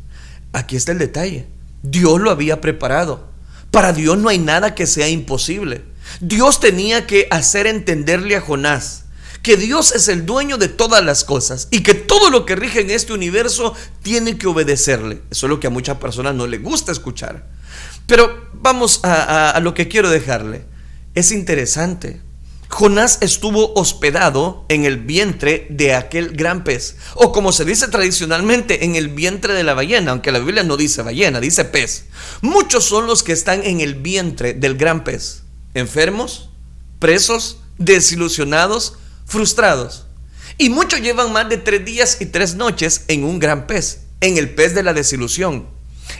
Aquí 0.53 0.75
está 0.75 0.91
el 0.91 0.99
detalle. 0.99 1.45
Dios 1.83 2.19
lo 2.19 2.31
había 2.31 2.61
preparado. 2.61 3.29
Para 3.71 3.93
Dios 3.93 4.17
no 4.17 4.29
hay 4.29 4.39
nada 4.39 4.75
que 4.75 4.85
sea 4.85 5.07
imposible. 5.07 5.83
Dios 6.19 6.59
tenía 6.59 7.07
que 7.07 7.27
hacer 7.31 7.67
entenderle 7.67 8.35
a 8.35 8.41
Jonás 8.41 9.01
que 9.41 9.57
Dios 9.57 9.93
es 9.93 10.07
el 10.07 10.25
dueño 10.25 10.57
de 10.57 10.67
todas 10.67 11.03
las 11.03 11.23
cosas 11.23 11.67
y 11.71 11.81
que 11.81 11.93
todo 11.93 12.29
lo 12.29 12.45
que 12.45 12.55
rige 12.55 12.81
en 12.81 12.91
este 12.91 13.13
universo 13.13 13.73
tiene 14.03 14.37
que 14.37 14.47
obedecerle. 14.47 15.21
Eso 15.31 15.45
es 15.45 15.49
lo 15.49 15.59
que 15.59 15.67
a 15.67 15.71
muchas 15.71 15.97
personas 15.97 16.35
no 16.35 16.47
les 16.47 16.61
gusta 16.61 16.91
escuchar. 16.91 17.47
Pero 18.05 18.49
vamos 18.53 18.99
a, 19.03 19.59
lo 19.61 19.73
que 19.73 19.87
quiero 19.87 20.09
dejarle. 20.09 20.65
Es 21.15 21.31
interesante. 21.31 22.21
Jonás 22.69 23.17
estuvo 23.21 23.73
hospedado 23.73 24.65
en 24.69 24.85
el 24.85 24.97
vientre 24.97 25.67
de 25.69 25.93
aquel 25.93 26.29
gran 26.29 26.63
pez, 26.63 26.95
o 27.15 27.33
como 27.33 27.51
se 27.51 27.65
dice 27.65 27.89
tradicionalmente, 27.89 28.85
en 28.85 28.95
el 28.95 29.09
vientre 29.09 29.53
de 29.53 29.63
la 29.63 29.73
ballena, 29.73 30.11
aunque 30.11 30.31
la 30.31 30.39
Biblia 30.39 30.63
no 30.63 30.77
dice 30.77 31.01
ballena, 31.01 31.41
dice 31.41 31.65
pez. 31.65 32.05
Muchos 32.39 32.85
son 32.85 33.07
los 33.07 33.23
que 33.23 33.33
están 33.33 33.63
en 33.65 33.81
el 33.81 33.95
vientre 33.95 34.53
del 34.53 34.77
gran 34.77 35.03
pez 35.03 35.40
enfermos, 35.73 36.49
presos, 36.99 37.59
desilusionados, 37.77 38.97
frustrados. 39.25 40.05
Y 40.57 40.69
muchos 40.69 41.01
llevan 41.01 41.31
más 41.33 41.49
de 41.49 41.57
tres 41.57 41.83
días 41.85 42.17
y 42.19 42.27
tres 42.27 42.55
noches 42.55 43.05
en 43.07 43.23
un 43.23 43.39
gran 43.39 43.67
pez, 43.67 44.01
en 44.19 44.37
el 44.37 44.53
pez 44.53 44.75
de 44.75 44.83
la 44.83 44.93
desilusión, 44.93 45.67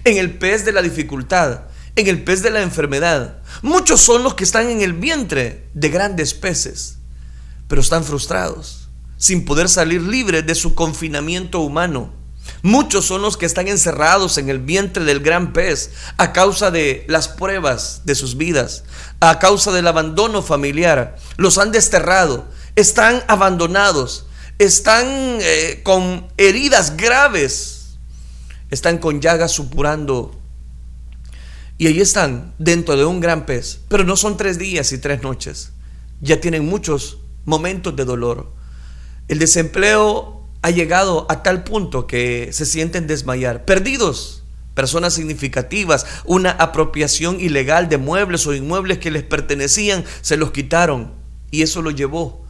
en 0.03 0.17
el 0.17 0.37
pez 0.37 0.65
de 0.65 0.71
la 0.71 0.81
dificultad, 0.81 1.61
en 1.95 2.07
el 2.07 2.23
pez 2.23 2.41
de 2.41 2.49
la 2.49 2.61
enfermedad. 2.61 3.41
Muchos 3.61 4.01
son 4.01 4.23
los 4.23 4.33
que 4.33 4.43
están 4.43 4.69
en 4.69 4.81
el 4.81 4.93
vientre 4.93 5.67
de 5.73 5.89
grandes 5.89 6.33
peces, 6.33 6.97
pero 7.67 7.81
están 7.81 8.03
frustrados, 8.03 8.89
sin 9.17 9.45
poder 9.45 9.69
salir 9.69 10.01
libres 10.01 10.45
de 10.45 10.55
su 10.55 10.73
confinamiento 10.73 11.59
humano. 11.59 12.20
Muchos 12.63 13.05
son 13.05 13.21
los 13.21 13.37
que 13.37 13.45
están 13.45 13.67
encerrados 13.67 14.37
en 14.37 14.49
el 14.49 14.59
vientre 14.59 15.03
del 15.03 15.19
gran 15.19 15.51
pez 15.51 15.91
a 16.17 16.31
causa 16.31 16.69
de 16.69 17.05
las 17.07 17.27
pruebas 17.27 18.01
de 18.05 18.13
sus 18.13 18.37
vidas, 18.37 18.83
a 19.19 19.39
causa 19.39 19.71
del 19.71 19.87
abandono 19.87 20.43
familiar. 20.43 21.17
Los 21.37 21.57
han 21.57 21.71
desterrado, 21.71 22.47
están 22.75 23.23
abandonados, 23.27 24.27
están 24.59 25.05
eh, 25.07 25.81
con 25.83 26.27
heridas 26.37 26.97
graves, 26.97 27.95
están 28.69 28.99
con 28.99 29.21
llagas 29.21 29.51
supurando. 29.51 30.39
Y 31.79 31.87
ahí 31.87 31.99
están, 31.99 32.53
dentro 32.59 32.95
de 32.95 33.05
un 33.05 33.19
gran 33.19 33.47
pez. 33.47 33.79
Pero 33.87 34.03
no 34.03 34.15
son 34.15 34.37
tres 34.37 34.59
días 34.59 34.91
y 34.91 34.99
tres 34.99 35.23
noches. 35.23 35.71
Ya 36.21 36.39
tienen 36.39 36.67
muchos 36.67 37.17
momentos 37.45 37.95
de 37.95 38.05
dolor. 38.05 38.53
El 39.27 39.39
desempleo 39.39 40.40
ha 40.61 40.69
llegado 40.69 41.25
a 41.29 41.43
tal 41.43 41.63
punto 41.63 42.07
que 42.07 42.49
se 42.51 42.65
sienten 42.65 43.07
desmayar, 43.07 43.65
perdidos, 43.65 44.43
personas 44.73 45.13
significativas, 45.13 46.05
una 46.25 46.51
apropiación 46.51 47.39
ilegal 47.39 47.89
de 47.89 47.97
muebles 47.97 48.47
o 48.47 48.53
inmuebles 48.53 48.99
que 48.99 49.11
les 49.11 49.23
pertenecían, 49.23 50.03
se 50.21 50.37
los 50.37 50.51
quitaron 50.51 51.11
y 51.49 51.63
eso 51.63 51.81
lo 51.81 51.91
llevó 51.91 52.45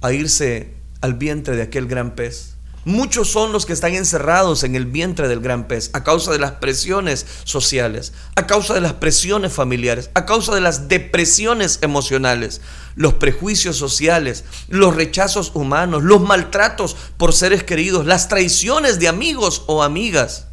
a 0.00 0.12
irse 0.12 0.74
al 1.00 1.14
vientre 1.14 1.56
de 1.56 1.62
aquel 1.62 1.86
gran 1.86 2.14
pez. 2.14 2.55
Muchos 2.86 3.32
son 3.32 3.50
los 3.50 3.66
que 3.66 3.72
están 3.72 3.96
encerrados 3.96 4.62
en 4.62 4.76
el 4.76 4.86
vientre 4.86 5.26
del 5.26 5.40
gran 5.40 5.66
pez 5.66 5.90
a 5.92 6.04
causa 6.04 6.30
de 6.30 6.38
las 6.38 6.52
presiones 6.52 7.26
sociales, 7.42 8.12
a 8.36 8.46
causa 8.46 8.74
de 8.74 8.80
las 8.80 8.92
presiones 8.92 9.52
familiares, 9.52 10.08
a 10.14 10.24
causa 10.24 10.54
de 10.54 10.60
las 10.60 10.86
depresiones 10.86 11.80
emocionales, 11.82 12.60
los 12.94 13.14
prejuicios 13.14 13.76
sociales, 13.76 14.44
los 14.68 14.94
rechazos 14.94 15.50
humanos, 15.56 16.04
los 16.04 16.20
maltratos 16.20 16.96
por 17.16 17.32
seres 17.32 17.64
queridos, 17.64 18.06
las 18.06 18.28
traiciones 18.28 19.00
de 19.00 19.08
amigos 19.08 19.64
o 19.66 19.82
amigas. 19.82 20.46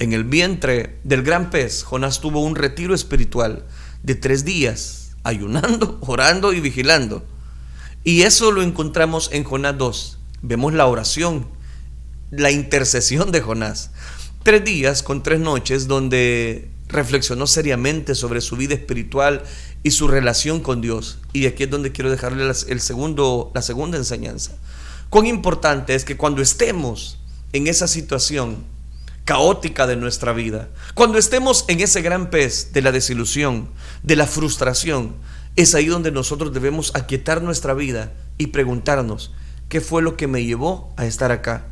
En 0.00 0.12
el 0.12 0.24
vientre 0.24 0.98
del 1.02 1.22
gran 1.22 1.48
pez, 1.48 1.82
Jonás 1.82 2.20
tuvo 2.20 2.44
un 2.44 2.56
retiro 2.56 2.94
espiritual 2.94 3.64
de 4.02 4.16
tres 4.16 4.44
días, 4.44 5.12
ayunando, 5.24 5.96
orando 6.02 6.52
y 6.52 6.60
vigilando. 6.60 7.24
Y 8.04 8.20
eso 8.20 8.52
lo 8.52 8.60
encontramos 8.60 9.30
en 9.32 9.44
Jonás 9.44 9.78
2. 9.78 10.18
Vemos 10.42 10.74
la 10.74 10.84
oración 10.84 11.58
la 12.30 12.50
intercesión 12.50 13.32
de 13.32 13.40
Jonás. 13.40 13.90
Tres 14.42 14.64
días 14.64 15.02
con 15.02 15.22
tres 15.22 15.40
noches 15.40 15.86
donde 15.88 16.70
reflexionó 16.88 17.46
seriamente 17.46 18.14
sobre 18.14 18.40
su 18.40 18.56
vida 18.56 18.74
espiritual 18.74 19.42
y 19.82 19.92
su 19.92 20.08
relación 20.08 20.60
con 20.60 20.80
Dios. 20.80 21.18
Y 21.32 21.46
aquí 21.46 21.64
es 21.64 21.70
donde 21.70 21.92
quiero 21.92 22.10
dejarle 22.10 22.50
el 22.68 22.80
segundo, 22.80 23.50
la 23.54 23.62
segunda 23.62 23.98
enseñanza. 23.98 24.52
Cuán 25.08 25.26
importante 25.26 25.94
es 25.94 26.04
que 26.04 26.16
cuando 26.16 26.42
estemos 26.42 27.18
en 27.52 27.66
esa 27.66 27.88
situación 27.88 28.64
caótica 29.24 29.86
de 29.86 29.96
nuestra 29.96 30.32
vida, 30.32 30.68
cuando 30.94 31.18
estemos 31.18 31.64
en 31.68 31.80
ese 31.80 32.00
gran 32.00 32.30
pez 32.30 32.72
de 32.72 32.82
la 32.82 32.92
desilusión, 32.92 33.68
de 34.02 34.16
la 34.16 34.26
frustración, 34.26 35.14
es 35.56 35.74
ahí 35.74 35.86
donde 35.86 36.12
nosotros 36.12 36.52
debemos 36.52 36.92
aquietar 36.94 37.42
nuestra 37.42 37.74
vida 37.74 38.12
y 38.38 38.48
preguntarnos, 38.48 39.32
¿qué 39.68 39.80
fue 39.80 40.02
lo 40.02 40.16
que 40.16 40.26
me 40.26 40.44
llevó 40.44 40.94
a 40.96 41.06
estar 41.06 41.32
acá? 41.32 41.69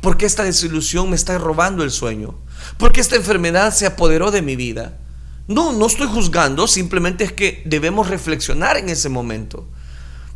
¿Por 0.00 0.16
qué 0.16 0.26
esta 0.26 0.44
desilusión 0.44 1.10
me 1.10 1.16
está 1.16 1.36
robando 1.38 1.84
el 1.84 1.90
sueño? 1.90 2.38
¿Por 2.78 2.92
qué 2.92 3.00
esta 3.00 3.16
enfermedad 3.16 3.74
se 3.74 3.86
apoderó 3.86 4.30
de 4.30 4.42
mi 4.42 4.56
vida? 4.56 4.98
No, 5.46 5.72
no 5.72 5.86
estoy 5.86 6.06
juzgando, 6.06 6.68
simplemente 6.68 7.24
es 7.24 7.32
que 7.32 7.62
debemos 7.64 8.08
reflexionar 8.08 8.76
en 8.76 8.88
ese 8.88 9.08
momento. 9.08 9.66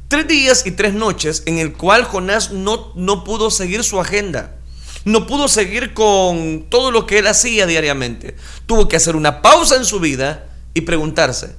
Tres 0.09 0.29
días 0.29 0.67
y 0.67 0.73
tres 0.73 0.93
noches 0.93 1.43
en 1.47 1.59
el 1.59 1.73
cual 1.73 2.05
Jonás 2.05 2.51
no, 2.51 2.93
no 2.95 3.25
pudo 3.25 3.51
seguir 3.51 3.85
su 3.85 4.01
agenda. 4.01 4.57
No 5.05 5.27
pudo 5.27 5.49
seguir 5.49 5.93
con 5.93 6.67
todo 6.69 6.91
lo 6.91 7.07
que 7.07 7.19
él 7.19 7.27
hacía 7.27 7.67
diariamente. 7.67 8.37
Tuvo 8.67 8.89
que 8.89 8.97
hacer 8.97 9.17
una 9.17 9.43
pausa 9.43 9.77
en 9.77 9.85
su 9.85 10.01
vida 10.01 10.47
y 10.73 10.83
preguntarse, 10.83 11.55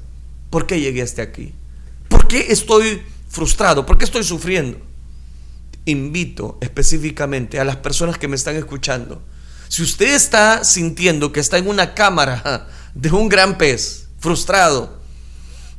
¿por 0.49 0.65
qué 0.65 0.79
llegué 0.79 1.01
hasta 1.01 1.21
aquí? 1.21 1.53
¿Por 2.09 2.27
qué 2.27 2.47
estoy 2.49 3.01
frustrado? 3.29 3.85
¿Por 3.85 3.97
qué 3.97 4.05
estoy 4.05 4.23
sufriendo? 4.23 4.79
Invito 5.85 6.57
específicamente 6.61 7.59
a 7.59 7.63
las 7.63 7.77
personas 7.77 8.17
que 8.17 8.27
me 8.27 8.35
están 8.35 8.55
escuchando, 8.55 9.21
si 9.67 9.83
usted 9.83 10.13
está 10.13 10.63
sintiendo 10.63 11.31
que 11.31 11.39
está 11.39 11.57
en 11.57 11.67
una 11.67 11.93
cámara 11.93 12.67
de 12.93 13.11
un 13.11 13.29
gran 13.29 13.57
pez, 13.57 14.07
frustrado, 14.19 14.99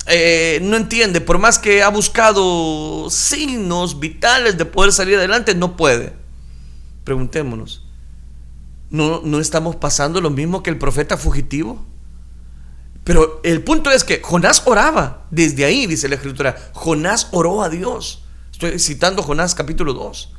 eh, 0.06 0.60
no 0.62 0.76
entiende, 0.76 1.20
por 1.20 1.38
más 1.38 1.58
que 1.58 1.82
ha 1.82 1.88
buscado 1.88 3.10
signos 3.10 3.98
vitales 3.98 4.56
de 4.56 4.64
poder 4.64 4.92
salir 4.92 5.16
adelante, 5.16 5.54
no 5.54 5.76
puede. 5.76 6.12
Preguntémonos, 7.04 7.84
¿no, 8.90 9.20
no 9.24 9.40
estamos 9.40 9.76
pasando 9.76 10.20
lo 10.20 10.30
mismo 10.30 10.62
que 10.62 10.70
el 10.70 10.78
profeta 10.78 11.16
fugitivo? 11.16 11.84
Pero 13.02 13.40
el 13.44 13.62
punto 13.62 13.90
es 13.90 14.04
que 14.04 14.20
Jonás 14.20 14.62
oraba, 14.66 15.26
desde 15.30 15.64
ahí 15.64 15.86
dice 15.86 16.08
la 16.08 16.16
escritura, 16.16 16.56
Jonás 16.72 17.28
oró 17.30 17.62
a 17.62 17.68
Dios. 17.68 18.25
Estoy 18.56 18.78
citando 18.78 19.22
Jonás 19.22 19.54
capítulo 19.54 19.92
2. 19.92 20.30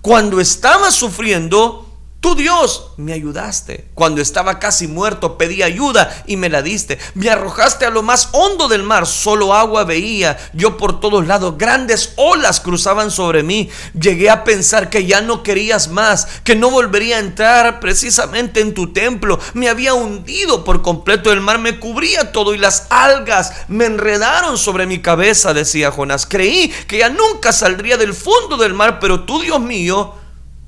Cuando 0.00 0.40
estaba 0.40 0.90
sufriendo, 0.90 1.85
Tú 2.20 2.34
Dios 2.34 2.92
me 2.96 3.12
ayudaste. 3.12 3.88
Cuando 3.94 4.20
estaba 4.20 4.58
casi 4.58 4.88
muerto 4.88 5.38
pedí 5.38 5.62
ayuda 5.62 6.24
y 6.26 6.36
me 6.36 6.48
la 6.48 6.60
diste. 6.60 6.98
Me 7.14 7.30
arrojaste 7.30 7.84
a 7.84 7.90
lo 7.90 8.02
más 8.02 8.30
hondo 8.32 8.68
del 8.68 8.82
mar. 8.82 9.06
Solo 9.06 9.54
agua 9.54 9.84
veía. 9.84 10.36
Yo 10.52 10.76
por 10.76 10.98
todos 10.98 11.26
lados. 11.26 11.56
Grandes 11.56 12.14
olas 12.16 12.60
cruzaban 12.60 13.10
sobre 13.12 13.42
mí. 13.42 13.70
Llegué 13.94 14.28
a 14.30 14.42
pensar 14.42 14.90
que 14.90 15.06
ya 15.06 15.20
no 15.20 15.42
querías 15.44 15.88
más. 15.88 16.26
Que 16.42 16.56
no 16.56 16.70
volvería 16.70 17.16
a 17.16 17.20
entrar 17.20 17.78
precisamente 17.78 18.60
en 18.60 18.74
tu 18.74 18.92
templo. 18.92 19.38
Me 19.54 19.68
había 19.68 19.94
hundido 19.94 20.64
por 20.64 20.82
completo. 20.82 21.32
El 21.32 21.42
mar 21.42 21.60
me 21.60 21.78
cubría 21.78 22.32
todo 22.32 22.54
y 22.54 22.58
las 22.58 22.86
algas 22.90 23.52
me 23.68 23.84
enredaron 23.84 24.58
sobre 24.58 24.86
mi 24.86 25.00
cabeza, 25.00 25.54
decía 25.54 25.92
Jonás. 25.92 26.26
Creí 26.26 26.72
que 26.88 26.98
ya 26.98 27.08
nunca 27.08 27.52
saldría 27.52 27.98
del 27.98 28.14
fondo 28.14 28.56
del 28.56 28.74
mar. 28.74 28.98
Pero 29.00 29.24
tú 29.24 29.40
Dios 29.40 29.60
mío 29.60 30.14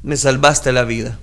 me 0.02 0.16
salvaste 0.16 0.70
la 0.72 0.84
vida. 0.84 1.18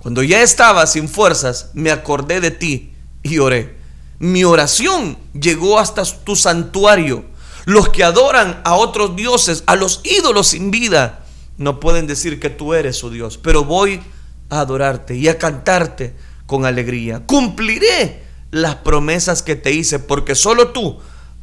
Cuando 0.00 0.22
ya 0.22 0.42
estaba 0.42 0.86
sin 0.86 1.08
fuerzas, 1.08 1.70
me 1.74 1.90
acordé 1.90 2.40
de 2.40 2.50
ti 2.50 2.92
y 3.22 3.38
oré. 3.38 3.76
Mi 4.18 4.44
oración 4.44 5.18
llegó 5.38 5.78
hasta 5.78 6.04
tu 6.04 6.36
santuario. 6.36 7.24
Los 7.66 7.90
que 7.90 8.04
adoran 8.04 8.60
a 8.64 8.74
otros 8.74 9.14
dioses, 9.14 9.62
a 9.66 9.76
los 9.76 10.00
ídolos 10.04 10.48
sin 10.48 10.70
vida, 10.70 11.24
no 11.58 11.80
pueden 11.80 12.06
decir 12.06 12.40
que 12.40 12.48
tú 12.48 12.72
eres 12.72 12.96
su 12.96 13.10
Dios, 13.10 13.36
pero 13.36 13.64
voy 13.64 14.00
a 14.48 14.60
adorarte 14.60 15.16
y 15.16 15.28
a 15.28 15.38
cantarte 15.38 16.14
con 16.46 16.64
alegría. 16.64 17.26
Cumpliré 17.26 18.22
las 18.50 18.76
promesas 18.76 19.42
que 19.42 19.56
te 19.56 19.72
hice, 19.72 19.98
porque 19.98 20.34
solo 20.34 20.68
tú 20.68 20.98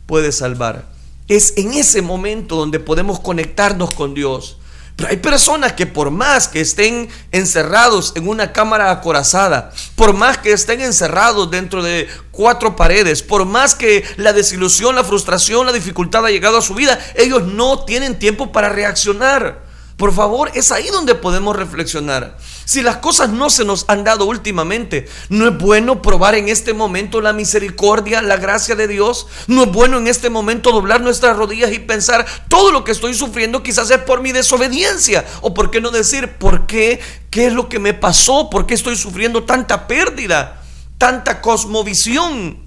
puedes 0.08 0.38
salvar. 0.38 0.90
Es 1.28 1.54
en 1.58 1.74
ese 1.74 2.02
momento 2.02 2.56
donde 2.56 2.80
podemos 2.80 3.20
conectarnos 3.20 3.92
con 3.92 4.16
Dios. 4.16 4.58
Pero 4.98 5.12
hay 5.12 5.18
personas 5.18 5.74
que 5.74 5.86
por 5.86 6.10
más 6.10 6.48
que 6.48 6.60
estén 6.60 7.08
encerrados 7.32 8.14
en 8.16 8.28
una 8.28 8.52
cámara 8.52 8.90
acorazada, 8.90 9.72
por 9.96 10.14
más 10.14 10.40
que 10.40 10.52
estén 10.52 10.82
encerrados 10.82 11.52
dentro 11.52 11.84
de 11.84 12.10
cuatro 12.32 12.76
paredes, 12.76 13.22
por 13.22 13.46
más 13.46 13.76
que 13.76 14.04
la 14.18 14.34
desilusión, 14.34 14.96
la 14.96 15.04
frustración, 15.04 15.68
la 15.68 15.72
dificultad 15.72 16.26
ha 16.26 16.32
llegado 16.32 16.58
a 16.58 16.64
su 16.64 16.74
vida, 16.74 17.00
ellos 17.16 17.44
no 17.44 17.86
tienen 17.86 18.18
tiempo 18.18 18.52
para 18.52 18.70
reaccionar. 18.70 19.68
Por 19.98 20.14
favor, 20.14 20.50
es 20.56 20.72
ahí 20.72 20.88
donde 20.88 21.14
podemos 21.14 21.56
reflexionar. 21.56 22.36
Si 22.68 22.82
las 22.82 22.98
cosas 22.98 23.30
no 23.30 23.50
se 23.50 23.64
nos 23.64 23.86
han 23.88 24.04
dado 24.04 24.26
últimamente, 24.26 25.08
¿no 25.30 25.48
es 25.48 25.58
bueno 25.58 26.02
probar 26.02 26.36
en 26.36 26.50
este 26.50 26.74
momento 26.74 27.22
la 27.22 27.32
misericordia, 27.32 28.22
la 28.22 28.36
gracia 28.36 28.76
de 28.76 28.90
Dios? 28.90 29.28
¿No 29.48 29.64
es 29.64 29.72
bueno 29.72 30.00
en 30.00 30.08
este 30.08 30.30
momento 30.30 30.74
doblar 30.74 31.00
nuestras 31.00 31.38
rodillas 31.38 31.72
y 31.72 31.80
pensar 31.80 32.26
todo 32.50 32.74
lo 32.74 32.84
que 32.84 32.92
estoy 32.92 33.14
sufriendo 33.14 33.64
quizás 33.64 33.90
es 33.90 34.00
por 34.00 34.22
mi 34.22 34.34
desobediencia? 34.34 35.26
¿O 35.40 35.54
por 35.54 35.72
qué 35.72 35.80
no 35.80 35.92
decir 35.92 36.34
por 36.34 36.68
qué? 36.68 37.00
¿Qué 37.30 37.48
es 37.48 37.54
lo 37.54 37.70
que 37.70 37.80
me 37.80 37.94
pasó? 37.94 38.50
¿Por 38.50 38.66
qué 38.66 38.74
estoy 38.74 38.98
sufriendo 38.98 39.46
tanta 39.46 39.88
pérdida? 39.88 40.62
Tanta 40.98 41.40
cosmovisión. 41.40 42.58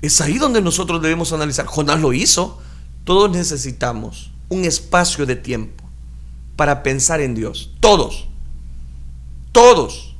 Es 0.00 0.22
ahí 0.22 0.38
donde 0.38 0.62
nosotros 0.62 1.02
debemos 1.02 1.34
analizar. 1.34 1.66
Jonás 1.66 2.00
lo 2.00 2.14
hizo. 2.14 2.62
Todos 3.04 3.30
necesitamos 3.30 4.30
un 4.48 4.64
espacio 4.64 5.26
de 5.26 5.36
tiempo 5.36 5.84
para 6.56 6.82
pensar 6.82 7.20
en 7.20 7.34
Dios. 7.34 7.72
Todos. 7.80 8.31
Todos. 9.52 10.16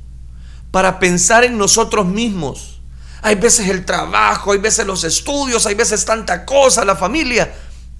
Para 0.71 0.99
pensar 0.99 1.43
en 1.43 1.57
nosotros 1.57 2.05
mismos. 2.05 2.81
Hay 3.21 3.35
veces 3.35 3.69
el 3.69 3.85
trabajo, 3.85 4.51
hay 4.51 4.59
veces 4.59 4.85
los 4.85 5.03
estudios, 5.03 5.65
hay 5.65 5.75
veces 5.75 6.05
tanta 6.05 6.45
cosa, 6.45 6.85
la 6.85 6.95
familia. 6.95 7.53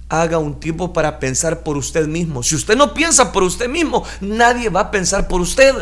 Haga 0.08 0.38
un 0.38 0.60
tiempo 0.60 0.92
para 0.92 1.18
pensar 1.18 1.62
por 1.62 1.76
usted 1.76 2.06
mismo. 2.06 2.42
Si 2.42 2.54
usted 2.54 2.76
no 2.76 2.94
piensa 2.94 3.32
por 3.32 3.42
usted 3.42 3.68
mismo, 3.68 4.04
nadie 4.20 4.68
va 4.68 4.80
a 4.80 4.90
pensar 4.90 5.26
por 5.28 5.40
usted. 5.40 5.74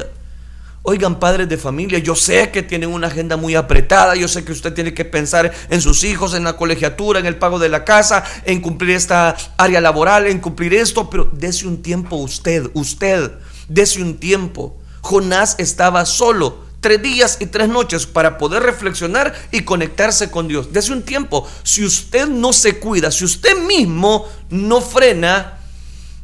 Oigan, 0.84 1.20
padres 1.20 1.48
de 1.48 1.56
familia, 1.56 2.00
yo 2.00 2.16
sé 2.16 2.50
que 2.50 2.62
tienen 2.62 2.92
una 2.92 3.06
agenda 3.06 3.36
muy 3.36 3.54
apretada, 3.54 4.16
yo 4.16 4.26
sé 4.26 4.44
que 4.44 4.50
usted 4.50 4.72
tiene 4.72 4.92
que 4.92 5.04
pensar 5.04 5.52
en 5.70 5.80
sus 5.80 6.02
hijos, 6.02 6.34
en 6.34 6.42
la 6.42 6.56
colegiatura, 6.56 7.20
en 7.20 7.26
el 7.26 7.36
pago 7.36 7.60
de 7.60 7.68
la 7.68 7.84
casa, 7.84 8.24
en 8.44 8.60
cumplir 8.60 8.96
esta 8.96 9.36
área 9.56 9.80
laboral, 9.80 10.26
en 10.26 10.40
cumplir 10.40 10.74
esto, 10.74 11.08
pero 11.08 11.30
dese 11.32 11.68
un 11.68 11.82
tiempo 11.82 12.16
usted, 12.16 12.68
usted, 12.74 13.30
dese 13.68 14.02
un 14.02 14.18
tiempo. 14.18 14.81
Jonás 15.02 15.56
estaba 15.58 16.06
solo 16.06 16.58
tres 16.80 17.02
días 17.02 17.38
y 17.40 17.46
tres 17.46 17.68
noches 17.68 18.06
para 18.06 18.38
poder 18.38 18.62
reflexionar 18.62 19.34
y 19.52 19.62
conectarse 19.62 20.30
con 20.30 20.48
Dios. 20.48 20.72
Desde 20.72 20.92
un 20.92 21.02
tiempo, 21.02 21.46
si 21.62 21.84
usted 21.84 22.28
no 22.28 22.52
se 22.52 22.78
cuida, 22.78 23.10
si 23.10 23.24
usted 23.24 23.56
mismo 23.66 24.26
no 24.50 24.80
frena 24.80 25.58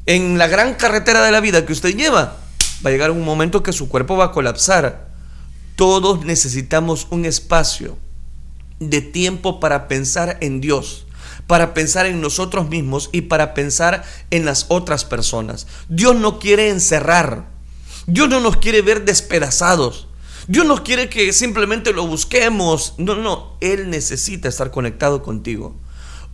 en 0.07 0.39
la 0.39 0.49
gran 0.49 0.75
carretera 0.75 1.23
de 1.23 1.31
la 1.31 1.41
vida 1.41 1.67
que 1.67 1.73
usted 1.73 1.95
lleva, 1.95 2.39
va 2.85 2.89
a 2.89 2.91
llegar 2.91 3.11
un 3.11 3.25
momento 3.25 3.63
que 3.63 3.73
su 3.73 3.89
cuerpo 3.89 4.17
va 4.17 4.27
a 4.27 4.33
colapsar. 4.33 5.09
Todos 5.77 6.25
necesitamos 6.25 7.07
un 7.11 7.25
espacio 7.25 7.97
de 8.81 9.01
tiempo 9.01 9.61
para 9.61 9.87
pensar 9.87 10.39
en 10.41 10.61
Dios 10.61 11.05
para 11.47 11.73
pensar 11.75 12.07
en 12.07 12.21
nosotros 12.21 12.69
mismos 12.69 13.11
y 13.11 13.23
para 13.23 13.55
pensar 13.55 14.05
en 14.31 14.45
las 14.45 14.67
otras 14.69 15.05
personas. 15.05 15.67
Dios 15.89 16.15
no 16.15 16.39
quiere 16.39 16.69
encerrar. 16.69 17.58
Dios 18.09 18.29
no 18.29 18.41
nos 18.41 18.57
quiere 18.57 18.83
ver 18.83 19.05
despedazados. 19.05 20.09
Dios 20.49 20.67
no 20.67 20.83
quiere 20.83 21.09
que 21.09 21.33
simplemente 21.33 21.93
lo 21.93 22.07
busquemos. 22.07 22.95
No, 22.99 23.15
no, 23.15 23.57
Él 23.61 23.91
necesita 23.91 24.49
estar 24.49 24.71
conectado 24.71 25.23
contigo. 25.23 25.77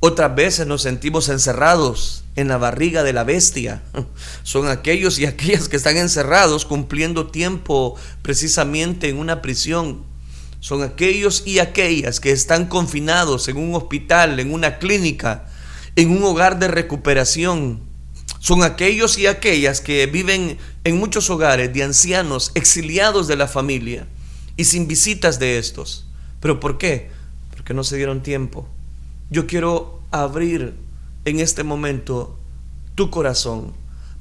Otras 0.01 0.35
veces 0.35 0.67
nos 0.67 0.83
sentimos 0.83 1.29
encerrados 1.29 2.25
en 2.37 2.49
la 2.49 2.57
barriga 2.57 3.03
de 3.03 3.13
la 3.13 3.25
bestia. 3.25 3.83
Son 4.45 4.69
aquellos 4.69 5.19
y 5.19 5.27
aquellas 5.27 5.69
que 5.69 5.77
están 5.77 5.97
encerrados 5.97 6.65
cumpliendo 6.65 7.27
tiempo 7.27 7.97
precisamente 8.23 9.09
en 9.11 9.19
una 9.19 9.43
prisión 9.43 10.15
son 10.65 10.83
aquellos 10.83 11.43
y 11.45 11.59
aquellas 11.59 12.21
que 12.21 12.33
están 12.33 12.69
confinados 12.69 13.49
en 13.49 13.59
un 13.59 13.75
hospital, 13.75 14.41
en 14.41 14.51
una 14.51 14.79
clínica, 14.79 15.45
en 15.95 16.11
un 16.11 16.25
hogar 16.25 16.59
de 16.59 16.69
recuperación. 16.69 17.81
Son 18.39 18.63
aquellos 18.63 19.19
y 19.19 19.27
aquellas 19.27 19.83
que 19.83 20.07
viven 20.07 20.57
en 20.85 20.99
muchos 20.99 21.31
hogares 21.31 21.73
de 21.73 21.83
ancianos 21.83 22.53
exiliados 22.55 23.27
de 23.27 23.37
la 23.37 23.49
familia 23.49 24.07
y 24.57 24.65
sin 24.65 24.87
visitas 24.87 25.39
de 25.39 25.59
estos. 25.59 26.07
¿Pero 26.41 26.61
por 26.61 26.79
qué? 26.79 27.11
Porque 27.51 27.75
no 27.75 27.85
se 27.85 27.97
dieron 27.97 28.23
tiempo. 28.23 28.69
Yo 29.31 29.47
quiero 29.47 30.03
abrir 30.11 30.75
en 31.25 31.41
este 31.41 31.65
momento 31.65 32.39
tu 32.95 33.11
corazón 33.11 33.73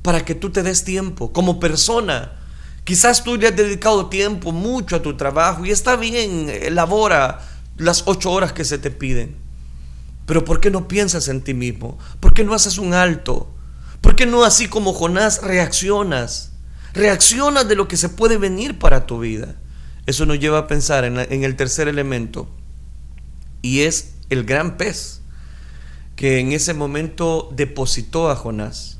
para 0.01 0.25
que 0.25 0.35
tú 0.35 0.49
te 0.49 0.63
des 0.63 0.83
tiempo 0.83 1.31
como 1.33 1.59
persona 1.59 2.39
Quizás 2.83 3.23
tú 3.23 3.37
le 3.37 3.47
has 3.47 3.55
dedicado 3.55 4.07
tiempo 4.07 4.51
mucho 4.51 4.97
a 4.97 5.01
tu 5.01 5.15
trabajo 5.15 5.65
y 5.65 5.71
está 5.71 5.95
bien, 5.95 6.49
elabora 6.49 7.39
las 7.77 8.03
ocho 8.07 8.31
horas 8.31 8.51
que 8.51 8.65
se 8.65 8.77
te 8.77 8.91
piden. 8.91 9.37
Pero 10.25 10.43
¿por 10.43 10.59
qué 10.59 10.69
no 10.69 10.87
piensas 10.87 11.29
en 11.29 11.41
ti 11.41 11.53
mismo? 11.53 11.97
¿Por 12.19 12.33
qué 12.33 12.43
no 12.43 12.53
haces 12.53 12.77
un 12.77 12.93
alto? 12.93 13.49
¿Por 14.01 14.15
qué 14.15 14.25
no 14.25 14.43
así 14.43 14.67
como 14.67 14.93
Jonás 14.93 15.41
reaccionas? 15.41 16.51
Reaccionas 16.93 17.67
de 17.67 17.75
lo 17.75 17.87
que 17.87 17.97
se 17.97 18.09
puede 18.09 18.37
venir 18.37 18.79
para 18.79 19.05
tu 19.05 19.19
vida. 19.19 19.55
Eso 20.05 20.25
nos 20.25 20.39
lleva 20.39 20.59
a 20.59 20.67
pensar 20.67 21.05
en, 21.05 21.17
en 21.17 21.43
el 21.43 21.55
tercer 21.55 21.87
elemento 21.87 22.47
y 23.61 23.81
es 23.81 24.15
el 24.29 24.43
gran 24.43 24.77
pez 24.77 25.21
que 26.15 26.39
en 26.39 26.51
ese 26.51 26.73
momento 26.73 27.49
depositó 27.55 28.29
a 28.29 28.35
Jonás 28.35 28.93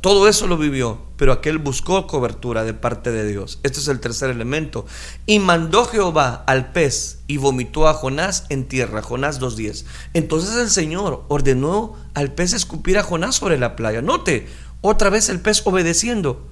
todo 0.00 0.28
eso 0.28 0.46
lo 0.46 0.56
vivió, 0.56 1.00
pero 1.16 1.32
aquel 1.32 1.58
buscó 1.58 2.06
cobertura 2.06 2.64
de 2.64 2.72
parte 2.72 3.10
de 3.10 3.26
Dios. 3.26 3.58
Este 3.62 3.80
es 3.80 3.88
el 3.88 4.00
tercer 4.00 4.30
elemento. 4.30 4.86
Y 5.26 5.38
mandó 5.38 5.84
Jehová 5.84 6.44
al 6.46 6.72
pez 6.72 7.20
y 7.26 7.36
vomitó 7.36 7.88
a 7.88 7.94
Jonás 7.94 8.44
en 8.48 8.68
tierra. 8.68 9.02
Jonás 9.02 9.40
2.10. 9.40 9.84
Entonces 10.14 10.56
el 10.56 10.70
Señor 10.70 11.24
ordenó 11.28 11.96
al 12.14 12.32
pez 12.32 12.52
escupir 12.52 12.98
a 12.98 13.02
Jonás 13.02 13.34
sobre 13.34 13.58
la 13.58 13.76
playa. 13.76 14.02
Note, 14.02 14.46
otra 14.80 15.10
vez 15.10 15.28
el 15.28 15.40
pez 15.40 15.62
obedeciendo. 15.66 16.48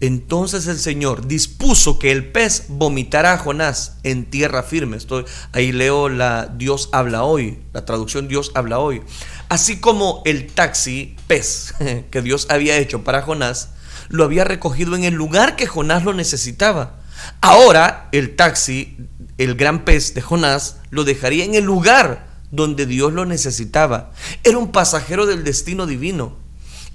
Entonces 0.00 0.66
el 0.66 0.78
Señor 0.78 1.26
dispuso 1.26 1.98
que 1.98 2.12
el 2.12 2.30
pez 2.30 2.66
vomitara 2.68 3.32
a 3.32 3.38
Jonás 3.38 3.96
en 4.02 4.26
tierra 4.26 4.62
firme. 4.62 4.98
Estoy, 4.98 5.24
ahí 5.52 5.72
leo 5.72 6.10
la 6.10 6.46
Dios 6.46 6.90
habla 6.92 7.22
hoy, 7.22 7.60
la 7.72 7.86
traducción 7.86 8.28
Dios 8.28 8.52
habla 8.54 8.78
hoy. 8.78 9.02
Así 9.48 9.80
como 9.80 10.22
el 10.26 10.48
taxi 10.48 11.16
pez 11.26 11.74
que 12.10 12.22
Dios 12.22 12.46
había 12.50 12.76
hecho 12.76 13.04
para 13.04 13.22
Jonás, 13.22 13.70
lo 14.08 14.24
había 14.24 14.44
recogido 14.44 14.94
en 14.96 15.04
el 15.04 15.14
lugar 15.14 15.56
que 15.56 15.66
Jonás 15.66 16.04
lo 16.04 16.12
necesitaba. 16.12 17.00
Ahora 17.40 18.08
el 18.12 18.36
taxi, 18.36 18.98
el 19.38 19.54
gran 19.54 19.84
pez 19.86 20.12
de 20.12 20.20
Jonás, 20.20 20.76
lo 20.90 21.04
dejaría 21.04 21.44
en 21.44 21.54
el 21.54 21.64
lugar 21.64 22.26
donde 22.50 22.84
Dios 22.84 23.14
lo 23.14 23.24
necesitaba. 23.24 24.12
Era 24.44 24.58
un 24.58 24.72
pasajero 24.72 25.24
del 25.24 25.42
destino 25.42 25.86
divino. 25.86 26.45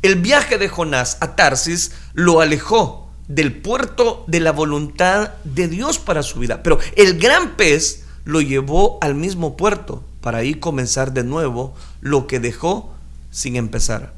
El 0.01 0.15
viaje 0.15 0.57
de 0.57 0.67
Jonás 0.67 1.17
a 1.19 1.35
Tarsis 1.35 1.91
lo 2.13 2.41
alejó 2.41 3.11
del 3.27 3.61
puerto 3.61 4.23
de 4.27 4.39
la 4.39 4.51
voluntad 4.51 5.33
de 5.43 5.67
Dios 5.67 5.99
para 5.99 6.23
su 6.23 6.39
vida. 6.39 6.63
Pero 6.63 6.79
el 6.95 7.19
gran 7.19 7.55
pez 7.55 8.05
lo 8.25 8.41
llevó 8.41 8.97
al 9.01 9.13
mismo 9.13 9.55
puerto 9.55 10.03
para 10.19 10.39
ahí 10.39 10.55
comenzar 10.55 11.13
de 11.13 11.23
nuevo 11.23 11.75
lo 11.99 12.25
que 12.25 12.39
dejó 12.39 12.93
sin 13.29 13.55
empezar. 13.55 14.13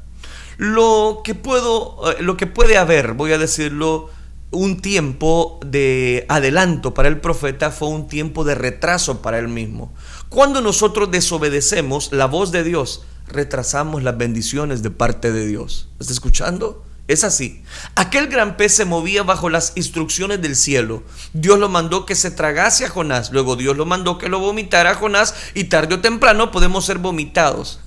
Lo 0.56 1.20
que 1.22 1.34
puedo, 1.34 2.12
eh, 2.12 2.22
lo 2.22 2.38
que 2.38 2.46
puede 2.46 2.78
haber, 2.78 3.12
voy 3.12 3.32
a 3.32 3.38
decirlo, 3.38 4.08
un 4.50 4.80
tiempo 4.80 5.58
de 5.66 6.24
adelanto 6.28 6.94
para 6.94 7.08
el 7.08 7.20
profeta 7.20 7.70
fue 7.70 7.88
un 7.88 8.08
tiempo 8.08 8.44
de 8.44 8.54
retraso 8.54 9.20
para 9.20 9.38
él 9.38 9.48
mismo. 9.48 9.92
Cuando 10.30 10.60
nosotros 10.60 11.10
desobedecemos 11.10 12.12
la 12.12 12.26
voz 12.26 12.52
de 12.52 12.64
Dios, 12.64 13.02
retrasamos 13.26 14.02
las 14.02 14.16
bendiciones 14.16 14.82
de 14.82 14.90
parte 14.90 15.32
de 15.32 15.46
Dios. 15.46 15.88
¿Está 15.98 16.12
escuchando? 16.12 16.84
Es 17.06 17.22
así. 17.22 17.62
Aquel 17.96 18.28
gran 18.28 18.56
pez 18.56 18.74
se 18.74 18.86
movía 18.86 19.22
bajo 19.22 19.50
las 19.50 19.72
instrucciones 19.76 20.40
del 20.40 20.56
cielo. 20.56 21.02
Dios 21.34 21.58
lo 21.58 21.68
mandó 21.68 22.06
que 22.06 22.14
se 22.14 22.30
tragase 22.30 22.86
a 22.86 22.88
Jonás. 22.88 23.30
Luego 23.30 23.56
Dios 23.56 23.76
lo 23.76 23.84
mandó 23.84 24.16
que 24.16 24.30
lo 24.30 24.38
vomitara 24.38 24.92
a 24.92 24.94
Jonás 24.94 25.34
y 25.54 25.64
tarde 25.64 25.96
o 25.96 26.00
temprano 26.00 26.50
podemos 26.50 26.86
ser 26.86 26.98
vomitados 26.98 27.80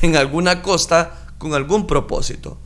en 0.00 0.16
alguna 0.16 0.62
costa 0.62 1.26
con 1.38 1.54
algún 1.54 1.86
propósito. 1.86 2.58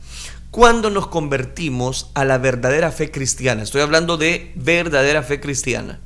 Cuando 0.51 0.89
nos 0.89 1.07
convertimos 1.07 2.11
a 2.15 2.25
la 2.25 2.37
verdadera 2.37 2.91
fe 2.91 3.11
cristiana, 3.11 3.63
estoy 3.63 3.81
hablando 3.81 4.17
de 4.17 4.51
verdadera 4.55 5.21
fe 5.21 5.39
cristiana, 5.39 5.99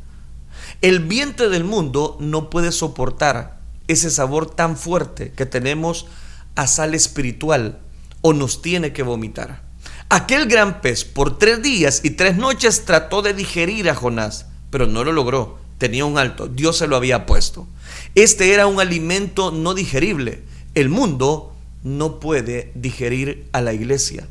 el 0.82 1.00
vientre 1.00 1.48
del 1.50 1.64
mundo 1.64 2.18
no 2.20 2.50
puede 2.50 2.72
soportar 2.74 3.63
ese 3.94 4.10
sabor 4.10 4.50
tan 4.50 4.78
fuerte 4.78 5.32
que 5.32 5.46
tenemos 5.46 6.08
a 6.56 6.68
sal 6.68 6.94
espiritual 6.94 7.80
o 8.22 8.34
nos 8.34 8.62
tiene 8.62 8.94
que 8.94 9.04
vomitar. 9.04 9.64
Aquel 10.10 10.48
gran 10.48 10.82
pez 10.82 11.06
por 11.06 11.38
tres 11.38 11.62
días 11.62 12.02
y 12.04 12.12
tres 12.12 12.36
noches 12.36 12.86
trató 12.86 13.22
de 13.22 13.34
digerir 13.34 13.90
a 13.90 13.96
Jonás, 13.96 14.46
pero 14.70 14.86
no 14.86 15.04
lo 15.04 15.12
logró. 15.12 15.58
Tenía 15.78 16.06
un 16.06 16.18
alto, 16.18 16.48
Dios 16.48 16.78
se 16.78 16.88
lo 16.88 16.96
había 16.96 17.26
puesto. 17.26 17.68
Este 18.16 18.54
era 18.54 18.68
un 18.68 18.80
alimento 18.80 19.52
no 19.52 19.74
digerible. 19.74 20.44
El 20.76 20.90
mundo 20.90 21.54
no 21.84 22.20
puede 22.20 22.72
digerir 22.76 23.48
a 23.52 23.62
la 23.62 23.74
iglesia. 23.74 24.28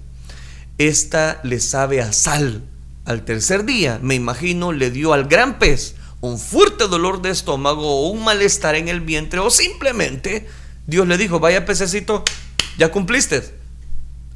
Esta 0.79 1.41
le 1.43 1.61
sabe 1.61 2.01
a 2.01 2.13
sal. 2.13 2.63
Al 3.05 3.25
tercer 3.25 3.65
día, 3.65 3.99
me 4.01 4.15
imagino, 4.15 4.73
le 4.73 4.91
dio 4.91 5.13
al 5.13 5.25
gran 5.25 5.59
pez 5.59 5.97
un 6.23 6.39
fuerte 6.39 6.89
dolor 6.89 7.21
de 7.21 7.31
estómago 7.31 7.85
o 7.85 8.09
un 8.09 8.25
malestar 8.25 8.77
en 8.77 8.89
el 8.89 9.01
vientre 9.01 9.41
o 9.41 9.51
simplemente 9.51 10.49
Dios 10.87 11.07
le 11.07 11.19
dijo, 11.19 11.41
vaya 11.41 11.67
pececito, 11.67 12.25
ya 12.79 12.91
cumpliste. 12.91 13.43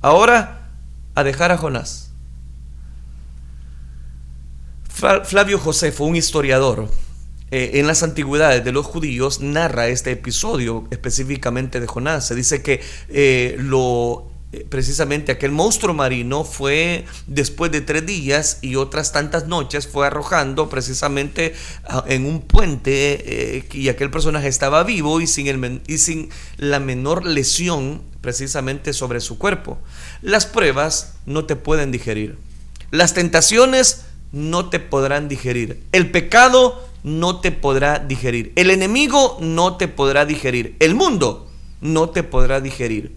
Ahora 0.03 0.71
a 1.15 1.25
dejar 1.25 1.53
a 1.53 1.57
Jonás. 1.57 2.11
Flavio 4.89 5.59
Josefo, 5.59 6.05
un 6.05 6.17
historiador, 6.17 6.89
eh, 7.51 7.73
en 7.75 7.87
las 7.87 8.03
antigüedades 8.03 8.65
de 8.65 8.73
los 8.73 8.85
judíos 8.85 9.41
narra 9.41 9.87
este 9.87 10.11
episodio 10.11 10.89
específicamente 10.91 11.79
de 11.79 11.87
Jonás. 11.87 12.27
Se 12.27 12.35
dice 12.35 12.63
que 12.63 12.83
eh, 13.09 13.57
lo 13.59 14.31
precisamente 14.69 15.33
aquel 15.33 15.53
monstruo 15.53 15.95
marino 15.95 16.45
fue 16.45 17.05
después 17.27 17.73
de 17.73 17.81
tres 17.81 18.07
días 18.07 18.59
y 18.63 18.77
otras 18.77 19.13
tantas 19.13 19.49
noches 19.49 19.87
fue 19.87 20.07
arrojando 20.07 20.69
precisamente 20.69 21.55
ah, 21.85 22.05
en 22.07 22.27
un 22.27 22.41
puente 22.41 23.57
eh, 23.57 23.69
y 23.73 23.89
aquel 23.89 24.11
personaje 24.11 24.49
estaba 24.49 24.85
vivo 24.85 25.21
y 25.21 25.27
sin, 25.27 25.49
el, 25.49 25.83
y 25.87 25.99
sin 25.99 26.31
la 26.59 26.81
menor 26.81 27.27
lesión 27.27 28.03
precisamente 28.21 28.93
sobre 28.93 29.21
su 29.21 29.39
cuerpo. 29.39 29.79
Las 30.23 30.47
pruebas 30.47 31.15
no 31.27 31.45
te 31.45 31.57
pueden 31.57 31.93
digerir. 31.93 32.39
Las 32.91 33.15
tentaciones 33.15 34.05
no 34.33 34.69
te 34.69 34.81
podrán 34.81 35.29
digerir. 35.29 35.83
El 35.93 36.11
pecado 36.11 36.87
no 37.03 37.41
te 37.41 37.53
podrá 37.53 37.99
digerir. 37.99 38.53
El 38.57 38.71
enemigo 38.71 39.39
no 39.41 39.77
te 39.77 39.89
podrá 39.89 40.25
digerir. 40.25 40.77
El 40.81 40.95
mundo 40.95 41.51
no 41.81 42.11
te 42.11 42.23
podrá 42.23 42.61
digerir. 42.61 43.17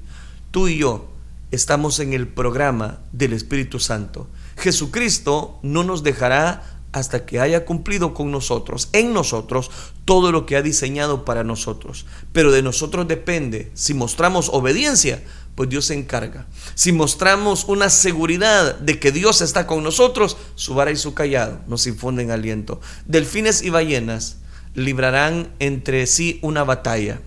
Tú 0.51 0.67
y 0.67 0.77
yo 0.79 1.09
estamos 1.51 1.99
en 1.99 2.13
el 2.13 2.27
programa 2.27 2.99
del 3.11 3.33
Espíritu 3.33 3.79
Santo. 3.79 4.27
Jesucristo 4.57 5.59
no 5.63 5.83
nos 5.83 6.03
dejará 6.03 6.63
hasta 6.91 7.25
que 7.25 7.39
haya 7.39 7.65
cumplido 7.65 8.13
con 8.13 8.31
nosotros, 8.31 8.89
en 8.93 9.13
nosotros, 9.13 9.69
todo 10.05 10.31
lo 10.31 10.45
que 10.45 10.55
ha 10.55 10.61
diseñado 10.61 11.23
para 11.23 11.43
nosotros. 11.43 12.05
Pero 12.33 12.51
de 12.51 12.63
nosotros 12.63 13.07
depende 13.07 13.71
si 13.75 13.93
mostramos 13.93 14.49
obediencia 14.49 15.21
pues 15.59 15.67
Dios 15.67 15.87
se 15.87 15.93
encarga. 15.93 16.47
Si 16.73 16.93
mostramos 16.93 17.65
una 17.65 17.89
seguridad 17.89 18.79
de 18.79 18.97
que 18.97 19.11
Dios 19.11 19.41
está 19.41 19.67
con 19.67 19.83
nosotros, 19.83 20.37
su 20.55 20.73
vara 20.73 20.91
y 20.91 20.95
su 20.95 21.13
callado 21.13 21.59
nos 21.67 21.85
infunden 21.85 22.31
aliento. 22.31 22.79
Delfines 23.05 23.61
y 23.61 23.69
ballenas 23.69 24.37
librarán 24.73 25.53
entre 25.59 26.07
sí 26.07 26.39
una 26.43 26.63
batalla 26.63 27.19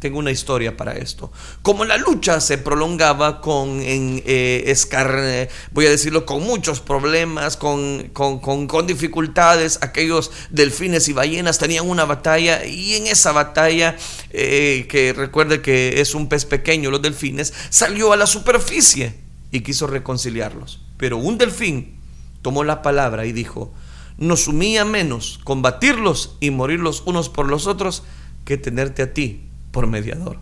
tengo 0.00 0.18
una 0.18 0.30
historia 0.30 0.76
para 0.76 0.94
esto. 0.94 1.30
Como 1.60 1.84
la 1.84 1.98
lucha 1.98 2.40
se 2.40 2.56
prolongaba 2.56 3.42
con, 3.42 3.82
en, 3.82 4.22
eh, 4.24 5.48
voy 5.72 5.86
a 5.86 5.90
decirlo, 5.90 6.24
con 6.24 6.42
muchos 6.42 6.80
problemas, 6.80 7.58
con, 7.58 8.08
con, 8.08 8.86
dificultades, 8.86 9.78
aquellos 9.82 10.32
delfines 10.48 11.06
y 11.08 11.12
ballenas 11.12 11.58
tenían 11.58 11.88
una 11.88 12.06
batalla 12.06 12.64
y 12.64 12.94
en 12.94 13.06
esa 13.06 13.32
batalla, 13.32 13.96
eh, 14.30 14.86
que 14.88 15.12
recuerde 15.12 15.60
que 15.60 16.00
es 16.00 16.14
un 16.14 16.28
pez 16.28 16.46
pequeño, 16.46 16.90
los 16.90 17.02
delfines, 17.02 17.52
salió 17.68 18.14
a 18.14 18.16
la 18.16 18.26
superficie 18.26 19.14
y 19.52 19.60
quiso 19.60 19.86
reconciliarlos. 19.86 20.80
Pero 20.96 21.18
un 21.18 21.36
delfín 21.36 22.00
tomó 22.40 22.64
la 22.64 22.80
palabra 22.80 23.26
y 23.26 23.32
dijo, 23.32 23.74
nos 24.16 24.44
sumía 24.44 24.86
menos 24.86 25.40
combatirlos 25.44 26.38
y 26.40 26.50
morir 26.50 26.80
los 26.80 27.02
unos 27.02 27.28
por 27.28 27.48
los 27.48 27.66
otros 27.66 28.02
que 28.46 28.56
tenerte 28.56 29.02
a 29.02 29.12
ti 29.12 29.49
por 29.70 29.86
mediador. 29.86 30.38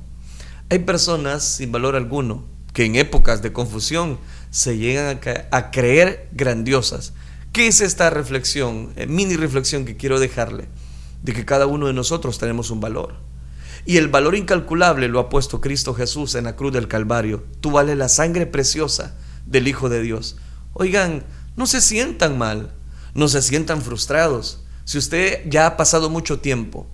Hay 0.70 0.80
personas 0.80 1.44
sin 1.44 1.72
valor 1.72 1.96
alguno 1.96 2.44
que 2.72 2.84
en 2.84 2.96
épocas 2.96 3.42
de 3.42 3.52
confusión 3.52 4.18
se 4.50 4.76
llegan 4.76 5.20
a, 5.50 5.70
creer 5.70 6.28
grandiosas. 6.32 7.12
¿Qué 7.52 7.66
es 7.66 7.80
esta 7.80 8.10
reflexión, 8.10 8.92
eh, 8.96 9.06
mini 9.06 9.36
reflexión 9.36 9.84
que 9.84 9.96
quiero 9.96 10.20
dejarle? 10.20 10.68
De 11.22 11.32
que 11.32 11.44
cada 11.44 11.66
uno 11.66 11.86
de 11.86 11.92
nosotros 11.92 12.38
tenemos 12.38 12.70
un 12.70 12.80
valor. 12.80 13.14
Y 13.84 13.96
el 13.96 14.08
valor 14.08 14.36
incalculable 14.36 15.08
lo 15.08 15.18
ha 15.18 15.28
puesto 15.28 15.60
Cristo 15.60 15.94
Jesús 15.94 16.34
en 16.34 16.44
la 16.44 16.56
cruz 16.56 16.72
del 16.72 16.88
Calvario. 16.88 17.44
Tú 17.60 17.70
vales 17.70 17.96
la 17.96 18.08
sangre 18.08 18.46
preciosa 18.46 19.16
del 19.46 19.66
Hijo 19.66 19.88
de 19.88 20.02
Dios. 20.02 20.36
Oigan, 20.74 21.24
no 21.56 21.66
se 21.66 21.80
sientan 21.80 22.38
mal, 22.38 22.74
no 23.14 23.28
se 23.28 23.42
sientan 23.42 23.82
frustrados. 23.82 24.64
Si 24.84 24.98
usted 24.98 25.48
ya 25.48 25.66
ha 25.66 25.76
pasado 25.76 26.10
mucho 26.10 26.40
tiempo 26.40 26.86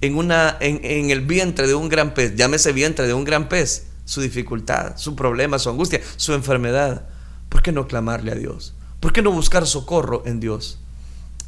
en, 0.00 0.16
una, 0.16 0.56
en, 0.60 1.10
el 1.10 1.20
vientre 1.20 1.66
de 1.66 1.74
un 1.74 1.88
gran 1.88 2.14
pez, 2.14 2.34
llámese 2.36 2.72
vientre 2.72 3.06
de 3.06 3.14
un 3.14 3.24
gran 3.24 3.48
pez, 3.48 3.86
su 4.04 4.20
dificultad, 4.20 4.96
su 4.96 5.14
problema, 5.14 5.58
su 5.58 5.68
angustia, 5.68 6.00
su 6.16 6.32
enfermedad. 6.32 7.08
¿Por 7.48 7.62
qué 7.62 7.72
no 7.72 7.86
clamarle 7.86 8.32
a 8.32 8.36
Dios? 8.36 8.74
¿Por 9.00 9.12
qué 9.12 9.22
no 9.22 9.30
buscar 9.30 9.66
socorro 9.66 10.22
en 10.26 10.40
Dios? 10.40 10.78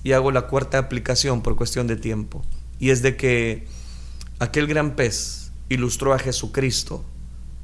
Y 0.04 0.12
hago 0.12 0.32
la 0.32 0.48
cuarta 0.48 0.78
aplicación 0.78 1.42
por 1.42 1.56
cuestión 1.56 1.86
de 1.86 1.96
tiempo. 1.96 2.44
Y 2.78 2.90
es 2.90 3.02
de 3.02 3.16
que 3.16 3.66
aquel 4.38 4.66
gran 4.66 4.96
pez 4.96 5.52
ilustró 5.68 6.12
a 6.12 6.18
Jesucristo, 6.18 7.04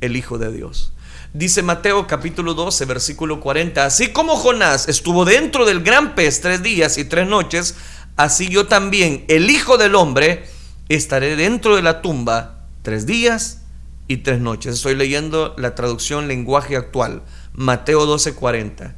el 0.01 0.16
Hijo 0.16 0.38
de 0.38 0.53
Dios. 0.53 0.92
Dice 1.35 1.62
Mateo 1.62 2.07
capítulo 2.07 2.55
12, 2.55 2.87
versículo 2.87 3.40
40, 3.40 3.85
así 3.85 4.09
como 4.09 4.37
Jonás 4.37 4.88
estuvo 4.88 5.27
dentro 5.27 5.66
del 5.66 5.83
gran 5.83 6.14
pez 6.14 6.40
tres 6.40 6.62
días 6.62 6.96
y 6.96 7.05
tres 7.05 7.29
noches, 7.29 7.74
así 8.16 8.48
yo 8.48 8.66
también, 8.66 9.27
el 9.29 9.51
Hijo 9.51 9.77
del 9.77 9.94
Hombre, 9.94 10.48
estaré 10.88 11.37
dentro 11.37 11.77
de 11.77 11.83
la 11.83 12.01
tumba 12.01 12.66
tres 12.83 13.07
días 13.07 13.62
y 14.07 14.18
tres 14.18 14.40
noches. 14.40 14.77
Estoy 14.77 14.94
leyendo 14.94 15.55
la 15.59 15.74
traducción 15.74 16.29
lenguaje 16.29 16.77
actual, 16.77 17.22
Mateo 17.53 18.07
12:40. 18.07 18.94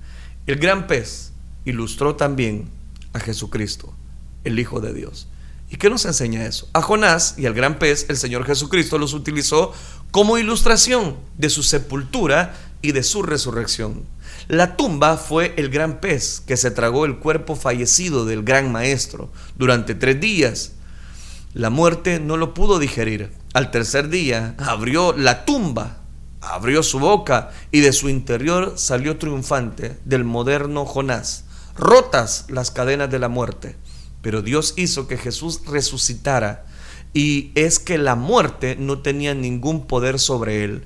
El 0.46 0.56
gran 0.56 0.86
pez 0.86 1.32
ilustró 1.64 2.16
también 2.16 2.68
a 3.12 3.20
Jesucristo, 3.20 3.94
el 4.44 4.58
Hijo 4.58 4.80
de 4.80 4.94
Dios. 4.94 5.28
¿Y 5.68 5.76
qué 5.76 5.90
nos 5.90 6.04
enseña 6.04 6.46
eso? 6.46 6.68
A 6.72 6.82
Jonás 6.82 7.34
y 7.38 7.46
al 7.46 7.54
gran 7.54 7.78
pez, 7.78 8.06
el 8.08 8.16
Señor 8.16 8.44
Jesucristo 8.44 8.98
los 8.98 9.12
utilizó 9.12 9.72
como 10.10 10.38
ilustración 10.38 11.16
de 11.38 11.50
su 11.50 11.62
sepultura 11.62 12.54
y 12.82 12.92
de 12.92 13.04
su 13.04 13.22
resurrección. 13.22 14.02
La 14.48 14.76
tumba 14.76 15.16
fue 15.16 15.54
el 15.56 15.68
gran 15.68 16.00
pez 16.00 16.40
que 16.44 16.56
se 16.56 16.72
tragó 16.72 17.04
el 17.04 17.18
cuerpo 17.18 17.54
fallecido 17.54 18.24
del 18.24 18.42
gran 18.42 18.72
maestro 18.72 19.30
durante 19.56 19.94
tres 19.94 20.20
días 20.20 20.72
la 21.52 21.70
muerte 21.70 22.20
no 22.20 22.36
lo 22.36 22.54
pudo 22.54 22.78
digerir. 22.78 23.32
Al 23.54 23.70
tercer 23.70 24.08
día 24.08 24.54
abrió 24.58 25.12
la 25.12 25.44
tumba, 25.44 25.98
abrió 26.40 26.82
su 26.82 27.00
boca 27.00 27.50
y 27.72 27.80
de 27.80 27.92
su 27.92 28.08
interior 28.08 28.74
salió 28.76 29.18
triunfante 29.18 29.98
del 30.04 30.24
moderno 30.24 30.84
Jonás, 30.84 31.44
rotas 31.76 32.46
las 32.48 32.70
cadenas 32.70 33.10
de 33.10 33.18
la 33.18 33.28
muerte. 33.28 33.76
Pero 34.22 34.42
Dios 34.42 34.74
hizo 34.76 35.08
que 35.08 35.16
Jesús 35.16 35.62
resucitara 35.66 36.66
y 37.12 37.50
es 37.54 37.78
que 37.78 37.98
la 37.98 38.14
muerte 38.14 38.76
no 38.78 39.00
tenía 39.00 39.34
ningún 39.34 39.86
poder 39.86 40.18
sobre 40.18 40.62
él. 40.62 40.84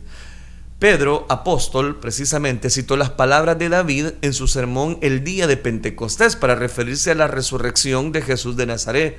Pedro, 0.79 1.27
apóstol, 1.29 2.01
precisamente 2.01 2.69
citó 2.69 2.97
las 2.97 3.11
palabras 3.11 3.59
de 3.59 3.69
David 3.69 4.07
en 4.23 4.35
su 4.35 4.49
sermón 4.49 4.99
el 5.03 5.25
día 5.25 5.47
de 5.47 5.57
Pentecostés 5.57 6.37
para 6.37 6.55
referirse 6.55 7.11
a 7.11 7.15
la 7.15 7.27
resurrección 7.27 8.13
de 8.13 8.23
Jesús 8.23 8.57
de 8.57 8.67
Nazaret. 8.67 9.19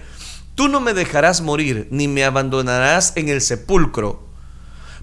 Tú 0.55 0.69
no 0.69 0.79
me 0.79 0.93
dejarás 0.93 1.41
morir, 1.41 1.89
ni 1.91 2.07
me 2.07 2.23
abandonarás 2.23 3.11
en 3.17 3.27
el 3.27 3.41
sepulcro, 3.41 4.25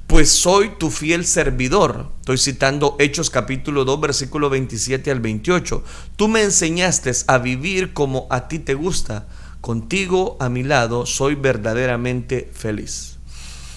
pues 0.07 0.31
soy 0.31 0.71
tu 0.79 0.91
fiel 0.91 1.27
servidor. 1.27 2.11
Estoy 2.21 2.39
citando 2.39 2.97
Hechos 2.99 3.29
capítulo 3.29 3.85
2, 3.85 4.01
versículo 4.01 4.49
27 4.49 5.11
al 5.11 5.21
28. 5.21 5.85
Tú 6.17 6.29
me 6.29 6.43
enseñaste 6.43 7.13
a 7.27 7.37
vivir 7.37 7.93
como 7.93 8.27
a 8.31 8.49
ti 8.49 8.61
te 8.61 8.73
gusta. 8.73 9.29
Contigo 9.61 10.39
a 10.41 10.49
mi 10.49 10.63
lado 10.63 11.05
soy 11.05 11.35
verdaderamente 11.35 12.51
feliz. 12.55 13.19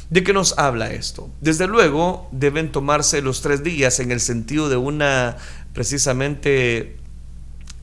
¿De 0.09 0.23
qué 0.23 0.31
nos 0.31 0.57
habla 0.57 0.91
esto? 0.91 1.29
Desde 1.41 1.67
luego 1.67 2.29
deben 2.31 2.71
tomarse 2.71 3.21
los 3.21 3.41
tres 3.41 3.63
días 3.63 3.99
en 3.99 4.11
el 4.11 4.21
sentido 4.21 4.69
de 4.69 4.77
una 4.77 5.35
precisamente 5.73 6.95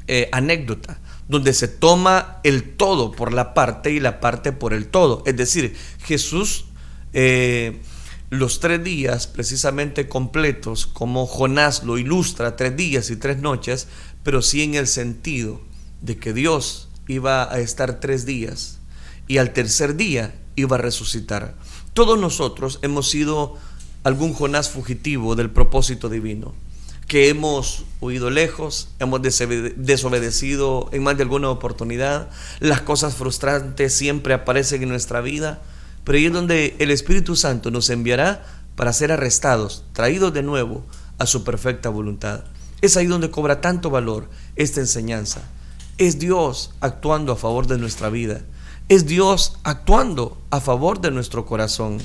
eh, 0.06 0.30
anécdota 0.32 0.98
donde 1.28 1.54
se 1.54 1.68
toma 1.68 2.40
el 2.44 2.76
todo 2.76 3.12
por 3.12 3.32
la 3.32 3.54
parte 3.54 3.90
y 3.90 4.00
la 4.00 4.20
parte 4.20 4.52
por 4.52 4.72
el 4.74 4.86
todo. 4.86 5.22
Es 5.26 5.36
decir, 5.36 5.76
Jesús 6.04 6.66
eh, 7.12 7.80
los 8.30 8.60
tres 8.60 8.82
días 8.82 9.26
precisamente 9.26 10.08
completos, 10.08 10.86
como 10.86 11.26
Jonás 11.26 11.84
lo 11.84 11.98
ilustra, 11.98 12.56
tres 12.56 12.76
días 12.76 13.10
y 13.10 13.16
tres 13.16 13.38
noches, 13.38 13.88
pero 14.22 14.40
sí 14.40 14.62
en 14.62 14.74
el 14.74 14.86
sentido 14.86 15.60
de 16.00 16.16
que 16.16 16.32
Dios 16.32 16.88
iba 17.08 17.52
a 17.52 17.60
estar 17.60 18.00
tres 18.00 18.24
días 18.24 18.78
y 19.28 19.38
al 19.38 19.52
tercer 19.52 19.96
día 19.96 20.34
iba 20.56 20.76
a 20.76 20.80
resucitar. 20.80 21.54
Todos 21.92 22.18
nosotros 22.18 22.78
hemos 22.80 23.10
sido 23.10 23.58
algún 24.02 24.32
Jonás 24.32 24.70
fugitivo 24.70 25.36
del 25.36 25.50
propósito 25.50 26.08
divino 26.08 26.54
que 27.12 27.28
hemos 27.28 27.84
huido 28.00 28.30
lejos, 28.30 28.88
hemos 28.98 29.20
desobedecido 29.20 30.88
en 30.92 31.02
más 31.02 31.14
de 31.18 31.24
alguna 31.24 31.50
oportunidad, 31.50 32.30
las 32.58 32.80
cosas 32.80 33.16
frustrantes 33.16 33.92
siempre 33.92 34.32
aparecen 34.32 34.82
en 34.82 34.88
nuestra 34.88 35.20
vida, 35.20 35.60
pero 36.04 36.16
ahí 36.16 36.24
es 36.24 36.32
donde 36.32 36.74
el 36.78 36.90
Espíritu 36.90 37.36
Santo 37.36 37.70
nos 37.70 37.90
enviará 37.90 38.46
para 38.76 38.94
ser 38.94 39.12
arrestados, 39.12 39.84
traídos 39.92 40.32
de 40.32 40.42
nuevo 40.42 40.86
a 41.18 41.26
su 41.26 41.44
perfecta 41.44 41.90
voluntad. 41.90 42.44
Es 42.80 42.96
ahí 42.96 43.08
donde 43.08 43.30
cobra 43.30 43.60
tanto 43.60 43.90
valor 43.90 44.30
esta 44.56 44.80
enseñanza. 44.80 45.42
Es 45.98 46.18
Dios 46.18 46.70
actuando 46.80 47.34
a 47.34 47.36
favor 47.36 47.66
de 47.66 47.76
nuestra 47.76 48.08
vida. 48.08 48.40
Es 48.88 49.04
Dios 49.04 49.58
actuando 49.64 50.40
a 50.48 50.62
favor 50.62 51.02
de 51.02 51.10
nuestro 51.10 51.44
corazón 51.44 51.98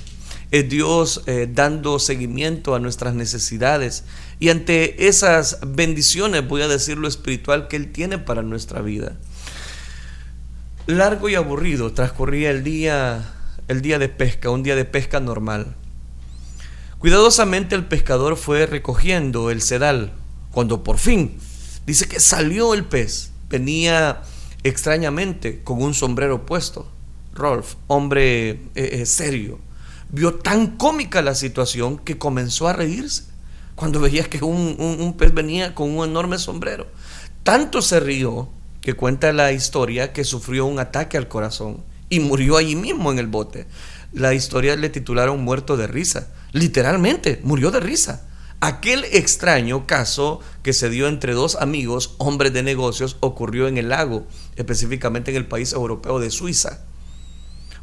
es 0.51 0.69
Dios 0.69 1.23
eh, 1.25 1.49
dando 1.51 1.99
seguimiento 1.99 2.73
a 2.73 2.79
nuestras 2.79 3.13
necesidades 3.13 4.05
y 4.39 4.49
ante 4.49 5.07
esas 5.07 5.60
bendiciones, 5.65 6.47
voy 6.47 6.62
a 6.62 6.67
decir 6.67 6.97
lo 6.97 7.07
espiritual 7.07 7.67
que 7.67 7.75
Él 7.75 7.91
tiene 7.91 8.17
para 8.17 8.43
nuestra 8.43 8.81
vida. 8.81 9.17
Largo 10.86 11.27
y 11.27 11.36
aburrido 11.36 11.91
transcurría 11.91 12.49
el 12.51 12.63
día, 12.63 13.33
el 13.67 13.81
día 13.81 13.99
de 13.99 14.07
pesca, 14.07 14.49
un 14.49 14.63
día 14.63 14.75
de 14.75 14.86
pesca 14.86 15.19
normal. 15.19 15.75
Cuidadosamente 16.99 17.75
el 17.75 17.86
pescador 17.86 18.38
fue 18.38 18.65
recogiendo 18.65 19.51
el 19.51 19.62
sedal, 19.62 20.13
cuando 20.51 20.83
por 20.83 20.97
fin 20.97 21.38
dice 21.86 22.07
que 22.07 22.19
salió 22.19 22.73
el 22.73 22.86
pez. 22.86 23.31
Venía 23.49 24.21
extrañamente 24.63 25.62
con 25.63 25.81
un 25.81 25.93
sombrero 25.93 26.45
puesto. 26.45 26.89
Rolf, 27.33 27.75
hombre 27.88 28.49
eh, 28.49 28.60
eh, 28.75 29.05
serio, 29.05 29.60
vio 30.10 30.36
tan 30.36 30.78
cómica 30.78 31.22
la 31.22 31.36
situación 31.36 31.98
que 31.98 32.17
comenzó 32.17 32.67
a 32.67 32.74
reírse 32.74 33.24
cuando 33.76 34.00
veía 34.00 34.24
que 34.24 34.43
un, 34.43 35.15
pez 35.17 35.34
venía 35.34 35.76
con 35.76 35.96
un 35.96 36.10
enorme 36.10 36.39
sombrero. 36.39 36.88
Tanto 37.43 37.82
se 37.84 38.00
rió 38.00 38.50
que 38.82 38.96
cuenta 38.96 39.32
la 39.34 39.52
historia 39.52 40.13
que 40.13 40.24
sufrió 40.24 40.65
un 40.65 40.80
ataque 40.80 41.15
al 41.17 41.28
corazón 41.28 41.84
y 42.10 42.20
murió 42.20 42.58
allí 42.58 42.76
mismo 42.76 43.12
en 43.12 43.20
el 43.20 43.28
bote. 43.28 43.67
La 44.13 44.34
historia 44.34 44.76
le 44.76 44.89
titularon 44.89 45.43
muerto 45.43 45.78
de 45.78 45.86
risa. 45.86 46.34
Literalmente, 46.54 47.39
murió 47.43 47.70
de 47.70 47.80
risa. 47.80 48.28
Aquel 48.62 49.04
extraño 49.12 49.86
caso 49.86 50.39
que 50.63 50.74
se 50.74 50.89
dio 50.89 51.08
entre 51.08 51.34
dos 51.34 51.56
amigos, 51.58 52.15
hombres 52.17 52.54
de 52.54 52.63
negocios, 52.63 53.17
ocurrió 53.20 53.67
en 53.67 53.78
el 53.78 53.89
lago, 53.89 54.26
específicamente 54.56 55.30
en 55.30 55.38
el 55.38 55.46
país 55.46 55.74
europeo 55.74 56.20
de 56.20 56.32
Suiza. 56.32 56.84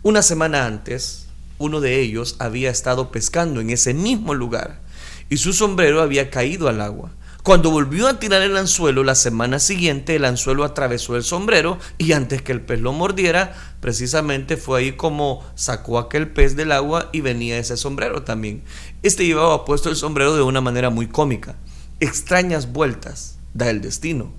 Una 0.03 0.23
semana 0.23 0.67
antes, 0.67 1.24
uno 1.59 1.81
de 1.81 2.01
ellos 2.01 2.37
había 2.39 2.71
estado 2.71 3.11
pescando 3.11 3.61
en 3.61 3.71
ese 3.71 3.95
mismo 3.95 4.35
lugar 4.35 4.81
y 5.29 5.37
su 5.39 5.53
sombrero 5.53 6.03
había 6.03 6.31
caído 6.31 6.69
al 6.69 6.81
agua. 6.81 7.13
Cuando 7.45 7.71
volvió 7.71 8.09
a 8.09 8.19
tirar 8.19 8.41
el 8.41 8.57
anzuelo 8.57 9.05
la 9.05 9.15
semana 9.15 9.59
siguiente, 9.59 10.17
el 10.17 10.25
anzuelo 10.25 10.65
atravesó 10.65 11.15
el 11.15 11.25
sombrero 11.25 11.79
y 11.99 12.13
antes 12.13 12.41
que 12.41 12.53
el 12.53 12.63
pez 12.63 12.81
lo 12.81 12.95
mordiera, 12.95 13.55
precisamente 13.81 14.57
fue 14.57 14.81
ahí 14.81 14.93
como 14.93 15.45
sacó 15.55 15.99
aquel 15.99 16.31
pez 16.31 16.57
del 16.57 16.73
agua 16.73 17.11
y 17.13 17.21
venía 17.21 17.59
ese 17.59 17.77
sombrero 17.77 18.23
también. 18.23 18.63
Este 19.03 19.27
llevaba 19.27 19.67
puesto 19.67 19.91
el 19.91 19.97
sombrero 19.97 20.35
de 20.35 20.41
una 20.41 20.63
manera 20.63 20.89
muy 20.89 21.07
cómica. 21.07 21.57
Extrañas 22.01 22.73
vueltas 22.73 23.39
da 23.53 23.69
el 23.69 23.83
destino. 23.83 24.33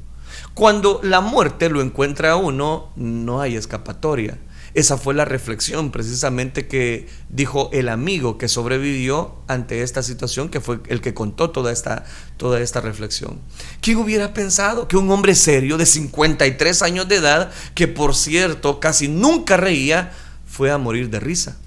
Cuando 0.56 1.00
la 1.04 1.22
muerte 1.22 1.70
lo 1.70 1.82
encuentra 1.82 2.32
a 2.32 2.38
uno, 2.38 2.92
no 2.96 3.40
hay 3.40 3.56
escapatoria. 3.56 4.40
Esa 4.76 4.98
fue 4.98 5.14
la 5.14 5.24
reflexión 5.24 5.90
precisamente 5.90 6.68
que 6.68 7.08
dijo 7.30 7.70
el 7.72 7.88
amigo 7.88 8.38
que 8.38 8.50
sobrevivió 8.50 9.36
ante 9.48 9.82
esta 9.84 10.04
situación, 10.04 10.50
que 10.50 10.60
fue 10.60 10.82
el 10.90 11.00
que 11.00 11.14
contó 11.14 11.50
toda 11.50 11.72
esta, 11.72 12.04
toda 12.36 12.60
esta 12.60 12.82
reflexión. 12.82 13.40
¿Quién 13.80 14.00
hubiera 14.00 14.34
pensado 14.34 14.90
que 14.90 14.98
un 14.98 15.10
hombre 15.10 15.34
serio 15.34 15.78
de 15.78 15.86
53 15.86 16.82
años 16.82 17.08
de 17.08 17.16
edad, 17.16 17.52
que 17.74 17.88
por 17.88 18.14
cierto 18.14 18.82
casi 18.82 19.08
nunca 19.08 19.56
reía, 19.56 20.12
fue 20.46 20.70
a 20.72 20.78
morir 20.78 21.10
de 21.10 21.22
risa? 21.22 21.58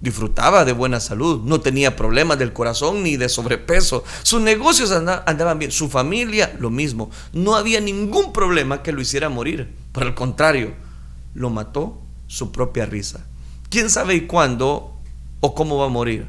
disfrutaba 0.00 0.64
de 0.64 0.72
buena 0.72 0.98
salud, 0.98 1.42
no 1.44 1.60
tenía 1.60 1.94
problemas 1.94 2.36
del 2.36 2.52
corazón 2.52 3.04
ni 3.04 3.16
de 3.16 3.28
sobrepeso, 3.28 4.02
sus 4.24 4.40
negocios 4.40 4.90
andaban 4.90 5.60
bien, 5.60 5.70
su 5.70 5.88
familia 5.88 6.56
lo 6.58 6.70
mismo, 6.70 7.08
no 7.32 7.54
había 7.54 7.80
ningún 7.80 8.32
problema 8.32 8.82
que 8.82 8.90
lo 8.90 9.00
hiciera 9.00 9.28
morir, 9.28 9.72
por 9.92 10.02
el 10.02 10.14
contrario, 10.14 10.74
lo 11.34 11.50
mató 11.50 12.01
su 12.32 12.50
propia 12.50 12.86
risa. 12.86 13.26
¿Quién 13.68 13.90
sabe 13.90 14.26
cuándo 14.26 14.98
o 15.40 15.54
cómo 15.54 15.76
va 15.76 15.86
a 15.86 15.90
morir? 15.90 16.28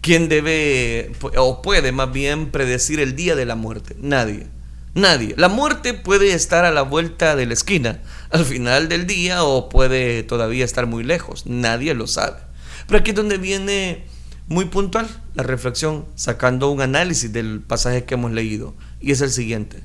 ¿Quién 0.00 0.28
debe 0.28 1.10
o 1.36 1.62
puede 1.62 1.90
más 1.90 2.12
bien 2.12 2.52
predecir 2.52 3.00
el 3.00 3.16
día 3.16 3.34
de 3.34 3.44
la 3.44 3.56
muerte? 3.56 3.96
Nadie. 3.98 4.46
Nadie. 4.94 5.34
La 5.36 5.48
muerte 5.48 5.94
puede 5.94 6.32
estar 6.32 6.64
a 6.64 6.70
la 6.70 6.82
vuelta 6.82 7.34
de 7.34 7.46
la 7.46 7.54
esquina, 7.54 8.02
al 8.30 8.44
final 8.44 8.88
del 8.88 9.08
día, 9.08 9.42
o 9.42 9.68
puede 9.68 10.22
todavía 10.22 10.64
estar 10.64 10.86
muy 10.86 11.02
lejos. 11.02 11.44
Nadie 11.44 11.94
lo 11.94 12.06
sabe. 12.06 12.38
Pero 12.86 13.00
aquí 13.00 13.10
es 13.10 13.16
donde 13.16 13.38
viene 13.38 14.04
muy 14.46 14.66
puntual 14.66 15.08
la 15.34 15.42
reflexión, 15.42 16.06
sacando 16.14 16.70
un 16.70 16.82
análisis 16.82 17.32
del 17.32 17.60
pasaje 17.60 18.04
que 18.04 18.14
hemos 18.14 18.30
leído. 18.30 18.76
Y 19.00 19.10
es 19.10 19.20
el 19.22 19.30
siguiente. 19.30 19.82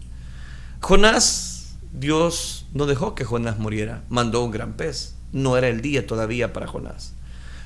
Jonás, 0.81 1.77
Dios 1.93 2.67
no 2.73 2.85
dejó 2.85 3.15
que 3.15 3.23
Jonás 3.23 3.57
muriera, 3.57 4.03
mandó 4.09 4.43
un 4.43 4.51
gran 4.51 4.73
pez 4.73 5.16
no 5.31 5.57
era 5.57 5.67
el 5.67 5.81
día 5.81 6.05
todavía 6.07 6.53
para 6.53 6.67
Jonás. 6.67 7.13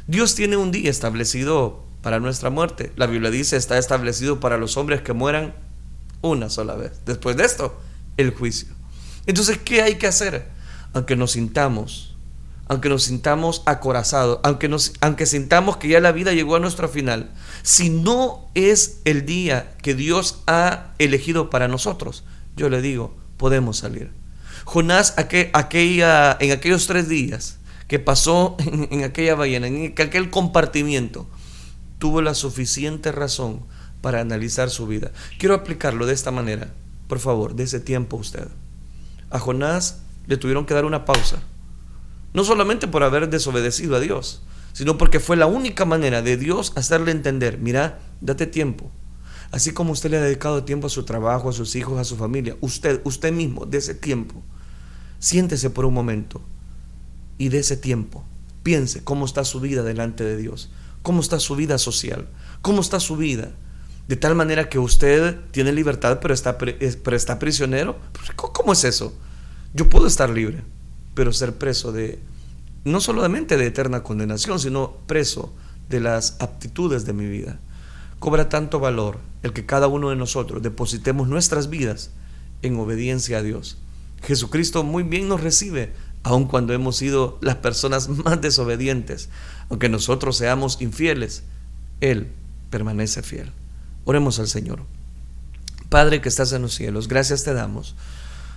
Dios 0.07 0.35
tiene 0.35 0.57
un 0.57 0.71
día 0.71 0.89
establecido 0.89 1.83
para 2.01 2.19
nuestra 2.19 2.49
muerte. 2.49 2.91
La 2.95 3.07
Biblia 3.07 3.31
dice 3.31 3.57
está 3.57 3.77
establecido 3.77 4.39
para 4.39 4.57
los 4.57 4.77
hombres 4.77 5.01
que 5.01 5.13
mueran 5.13 5.53
una 6.21 6.49
sola 6.49 6.75
vez. 6.75 7.01
Después 7.05 7.37
de 7.37 7.45
esto, 7.45 7.79
el 8.17 8.31
juicio. 8.31 8.69
Entonces, 9.25 9.59
¿qué 9.59 9.81
hay 9.81 9.95
que 9.95 10.07
hacer? 10.07 10.47
Aunque 10.93 11.15
nos 11.15 11.31
sintamos, 11.31 12.15
aunque 12.67 12.89
nos 12.89 13.03
sintamos 13.03 13.63
acorazados, 13.65 14.39
aunque, 14.43 14.69
aunque 15.01 15.25
sintamos 15.25 15.77
que 15.77 15.87
ya 15.87 15.99
la 15.99 16.11
vida 16.11 16.33
llegó 16.33 16.55
a 16.55 16.59
nuestro 16.59 16.89
final, 16.89 17.31
si 17.63 17.89
no 17.89 18.49
es 18.55 19.01
el 19.05 19.25
día 19.25 19.75
que 19.81 19.95
Dios 19.95 20.41
ha 20.47 20.93
elegido 20.97 21.49
para 21.49 21.67
nosotros, 21.67 22.23
yo 22.55 22.69
le 22.69 22.81
digo, 22.81 23.15
podemos 23.37 23.77
salir. 23.77 24.11
Jonás 24.71 25.15
aquella, 25.17 26.37
en 26.39 26.51
aquellos 26.53 26.87
tres 26.87 27.09
días 27.09 27.57
que 27.89 27.99
pasó 27.99 28.55
en, 28.89 29.03
aquella 29.03 29.35
ballena, 29.35 29.67
en 29.67 29.93
aquel 29.97 30.29
compartimiento, 30.29 31.27
tuvo 31.99 32.21
la 32.21 32.33
suficiente 32.33 33.11
razón 33.11 33.65
para 33.99 34.21
analizar 34.21 34.69
su 34.69 34.87
vida. 34.87 35.11
Quiero 35.37 35.55
aplicarlo 35.55 36.05
de 36.05 36.13
esta 36.13 36.31
manera. 36.31 36.73
Por 37.09 37.19
favor, 37.19 37.53
de 37.53 37.63
ese 37.63 37.81
tiempo 37.81 38.15
usted. 38.15 38.47
A 39.29 39.39
Jonás 39.39 40.03
le 40.25 40.37
tuvieron 40.37 40.65
que 40.65 40.73
dar 40.73 40.85
una 40.85 41.03
pausa. 41.03 41.41
No 42.33 42.45
solamente 42.45 42.87
por 42.87 43.03
haber 43.03 43.29
desobedecido 43.29 43.97
a 43.97 43.99
Dios, 43.99 44.41
sino 44.71 44.97
porque 44.97 45.19
fue 45.19 45.35
la 45.35 45.47
única 45.47 45.83
manera 45.83 46.21
de 46.21 46.37
Dios 46.37 46.71
hacerle 46.77 47.11
entender, 47.11 47.57
mira, 47.57 47.99
date 48.21 48.47
tiempo. 48.47 48.89
Así 49.51 49.73
como 49.73 49.91
usted 49.91 50.11
le 50.11 50.17
ha 50.17 50.21
dedicado 50.21 50.63
tiempo 50.63 50.87
a 50.87 50.89
su 50.89 51.03
trabajo, 51.03 51.49
a 51.49 51.53
sus 51.53 51.75
hijos, 51.75 51.99
a 51.99 52.05
su 52.05 52.15
familia, 52.15 52.55
usted, 52.61 53.01
usted 53.03 53.33
mismo, 53.33 53.65
de 53.65 53.79
ese 53.79 53.95
tiempo, 53.95 54.41
siéntese 55.21 55.69
por 55.69 55.85
un 55.85 55.93
momento 55.93 56.41
y 57.37 57.47
de 57.47 57.59
ese 57.59 57.77
tiempo 57.77 58.25
piense 58.63 59.03
cómo 59.03 59.25
está 59.25 59.45
su 59.45 59.61
vida 59.61 59.83
delante 59.83 60.25
de 60.25 60.35
Dios, 60.35 60.69
cómo 61.01 61.21
está 61.21 61.39
su 61.39 61.55
vida 61.55 61.77
social, 61.77 62.27
cómo 62.61 62.81
está 62.81 62.99
su 62.99 63.15
vida. 63.15 63.51
De 64.07 64.17
tal 64.17 64.35
manera 64.35 64.67
que 64.67 64.79
usted 64.79 65.37
tiene 65.51 65.71
libertad 65.71 66.19
pero 66.21 66.33
está, 66.33 66.57
pero 66.57 67.15
está 67.15 67.39
prisionero. 67.39 67.97
¿Cómo 68.35 68.73
es 68.73 68.83
eso? 68.83 69.13
Yo 69.73 69.89
puedo 69.89 70.07
estar 70.07 70.29
libre, 70.29 70.63
pero 71.13 71.31
ser 71.31 71.55
preso 71.55 71.93
de, 71.93 72.19
no 72.83 72.99
solamente 72.99 73.55
de 73.55 73.67
eterna 73.67 74.03
condenación, 74.03 74.59
sino 74.59 74.97
preso 75.07 75.53
de 75.87 76.01
las 76.01 76.35
aptitudes 76.41 77.05
de 77.05 77.13
mi 77.13 77.27
vida 77.27 77.59
cobra 78.19 78.49
tanto 78.49 78.79
valor 78.79 79.17
el 79.41 79.51
que 79.51 79.65
cada 79.65 79.87
uno 79.87 80.09
de 80.09 80.15
nosotros 80.15 80.61
depositemos 80.61 81.27
nuestras 81.27 81.69
vidas 81.69 82.11
en 82.61 82.77
obediencia 82.77 83.39
a 83.39 83.41
Dios. 83.41 83.79
Jesucristo 84.21 84.83
muy 84.83 85.03
bien 85.03 85.27
nos 85.27 85.41
recibe, 85.41 85.93
aun 86.23 86.45
cuando 86.45 86.73
hemos 86.73 86.97
sido 86.97 87.37
las 87.41 87.55
personas 87.55 88.09
más 88.09 88.41
desobedientes. 88.41 89.29
Aunque 89.69 89.89
nosotros 89.89 90.37
seamos 90.37 90.81
infieles, 90.81 91.43
Él 91.99 92.31
permanece 92.69 93.23
fiel. 93.23 93.51
Oremos 94.05 94.39
al 94.39 94.47
Señor. 94.47 94.83
Padre 95.89 96.21
que 96.21 96.29
estás 96.29 96.53
en 96.53 96.61
los 96.61 96.73
cielos, 96.73 97.07
gracias 97.07 97.43
te 97.43 97.53
damos 97.53 97.95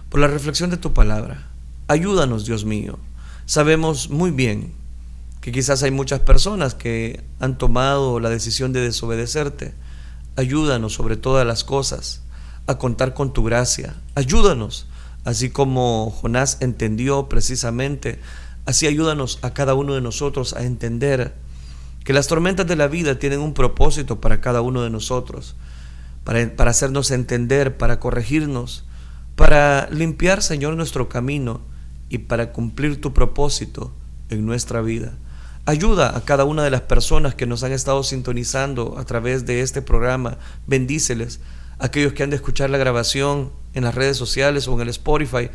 por 0.09 0.21
la 0.21 0.29
reflexión 0.29 0.71
de 0.71 0.77
tu 0.77 0.93
palabra. 0.93 1.49
Ayúdanos, 1.89 2.47
Dios 2.47 2.65
mío. 2.65 2.99
Sabemos 3.47 4.09
muy 4.11 4.31
bien 4.31 4.73
que 5.41 5.53
quizás 5.53 5.83
hay 5.83 5.91
muchas 5.91 6.21
personas 6.21 6.75
que 6.75 7.23
han 7.41 7.59
tomado 7.59 8.21
la 8.21 8.31
decisión 8.31 8.73
de 8.73 8.81
desobedecerte. 8.81 9.75
Ayúdanos 10.37 10.95
sobre 10.95 11.17
todas 11.17 11.47
las 11.47 11.65
cosas 11.65 12.23
a 12.67 12.79
contar 12.79 13.13
con 13.13 13.33
tu 13.33 13.45
gracia. 13.45 13.95
Ayúdanos, 14.15 14.87
así 15.25 15.51
como 15.51 16.11
Jonás 16.11 16.59
entendió 16.61 17.29
precisamente, 17.29 18.19
así 18.67 18.87
ayúdanos 18.87 19.39
a 19.43 19.53
cada 19.55 19.75
uno 19.75 19.95
de 19.95 20.01
nosotros 20.01 20.53
a 20.55 20.65
entender 20.65 21.35
que 22.05 22.13
las 22.13 22.29
tormentas 22.29 22.67
de 22.67 22.77
la 22.77 22.87
vida 22.87 23.19
tienen 23.19 23.41
un 23.41 23.55
propósito 23.55 24.21
para 24.21 24.41
cada 24.41 24.61
uno 24.61 24.83
de 24.83 24.91
nosotros, 24.91 25.57
para, 26.23 26.71
hacernos 26.71 27.11
entender, 27.11 27.77
para 27.77 27.99
corregirnos, 27.99 28.85
para 29.37 29.89
limpiar, 29.91 30.43
Señor, 30.43 30.77
nuestro 30.77 31.09
camino 31.09 31.63
y 32.11 32.19
para 32.19 32.53
cumplir 32.53 33.01
tu 33.01 33.15
propósito 33.15 33.93
en 34.29 34.45
nuestra 34.45 34.83
vida. 34.83 35.15
Ayuda 35.67 36.15
a 36.15 36.21
cada 36.21 36.45
una 36.45 36.63
de 36.63 36.71
las 36.71 36.83
personas 36.83 37.35
que 37.35 37.47
nos 37.47 37.63
han 37.63 37.73
estado 37.73 38.03
sintonizando 38.03 38.97
a 38.99 39.05
través 39.05 39.47
de 39.47 39.63
este 39.63 39.81
programa. 39.81 40.37
Bendíceles. 40.67 41.41
Aquellos 41.79 42.13
que 42.13 42.23
han 42.23 42.31
de 42.31 42.37
escuchar 42.37 42.71
la 42.71 42.79
grabación 42.79 43.53
en 43.75 43.85
las 43.85 43.95
redes 43.95 44.17
sociales 44.17 44.69
o 44.69 44.75
en 44.75 44.83
el 44.83 44.89
Spotify. 44.89 45.51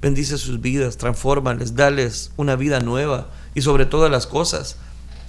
Bendice 0.00 0.38
sus 0.38 0.60
vidas, 0.60 0.96
transfórmales, 0.96 1.74
dales 1.74 2.32
una 2.36 2.56
vida 2.56 2.80
nueva 2.80 3.30
y 3.54 3.62
sobre 3.62 3.84
todas 3.84 4.10
las 4.10 4.26
cosas, 4.26 4.76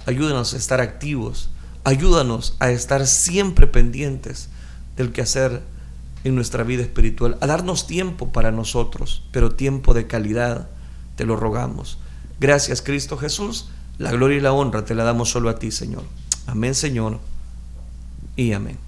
ayúdanos 0.06 0.54
a 0.54 0.56
estar 0.56 0.80
activos, 0.80 1.50
ayúdanos 1.84 2.56
a 2.60 2.70
estar 2.70 3.06
siempre 3.06 3.66
pendientes 3.66 4.48
del 4.96 5.12
quehacer 5.12 5.62
en 6.22 6.34
nuestra 6.36 6.62
vida 6.62 6.82
espiritual, 6.82 7.36
a 7.40 7.46
darnos 7.46 7.86
tiempo 7.86 8.30
para 8.30 8.52
nosotros, 8.52 9.24
pero 9.32 9.54
tiempo 9.54 9.92
de 9.92 10.06
calidad, 10.06 10.68
te 11.16 11.24
lo 11.24 11.34
rogamos. 11.34 11.98
Gracias 12.38 12.80
Cristo 12.80 13.16
Jesús 13.16 13.66
la 14.00 14.12
gloria 14.12 14.38
y 14.38 14.40
la 14.40 14.54
honra 14.54 14.82
te 14.82 14.94
la 14.94 15.04
damos 15.04 15.28
solo 15.28 15.50
a 15.50 15.58
ti, 15.58 15.70
Señor. 15.70 16.04
Amén, 16.46 16.74
Señor. 16.74 17.20
Y 18.34 18.54
amén. 18.54 18.78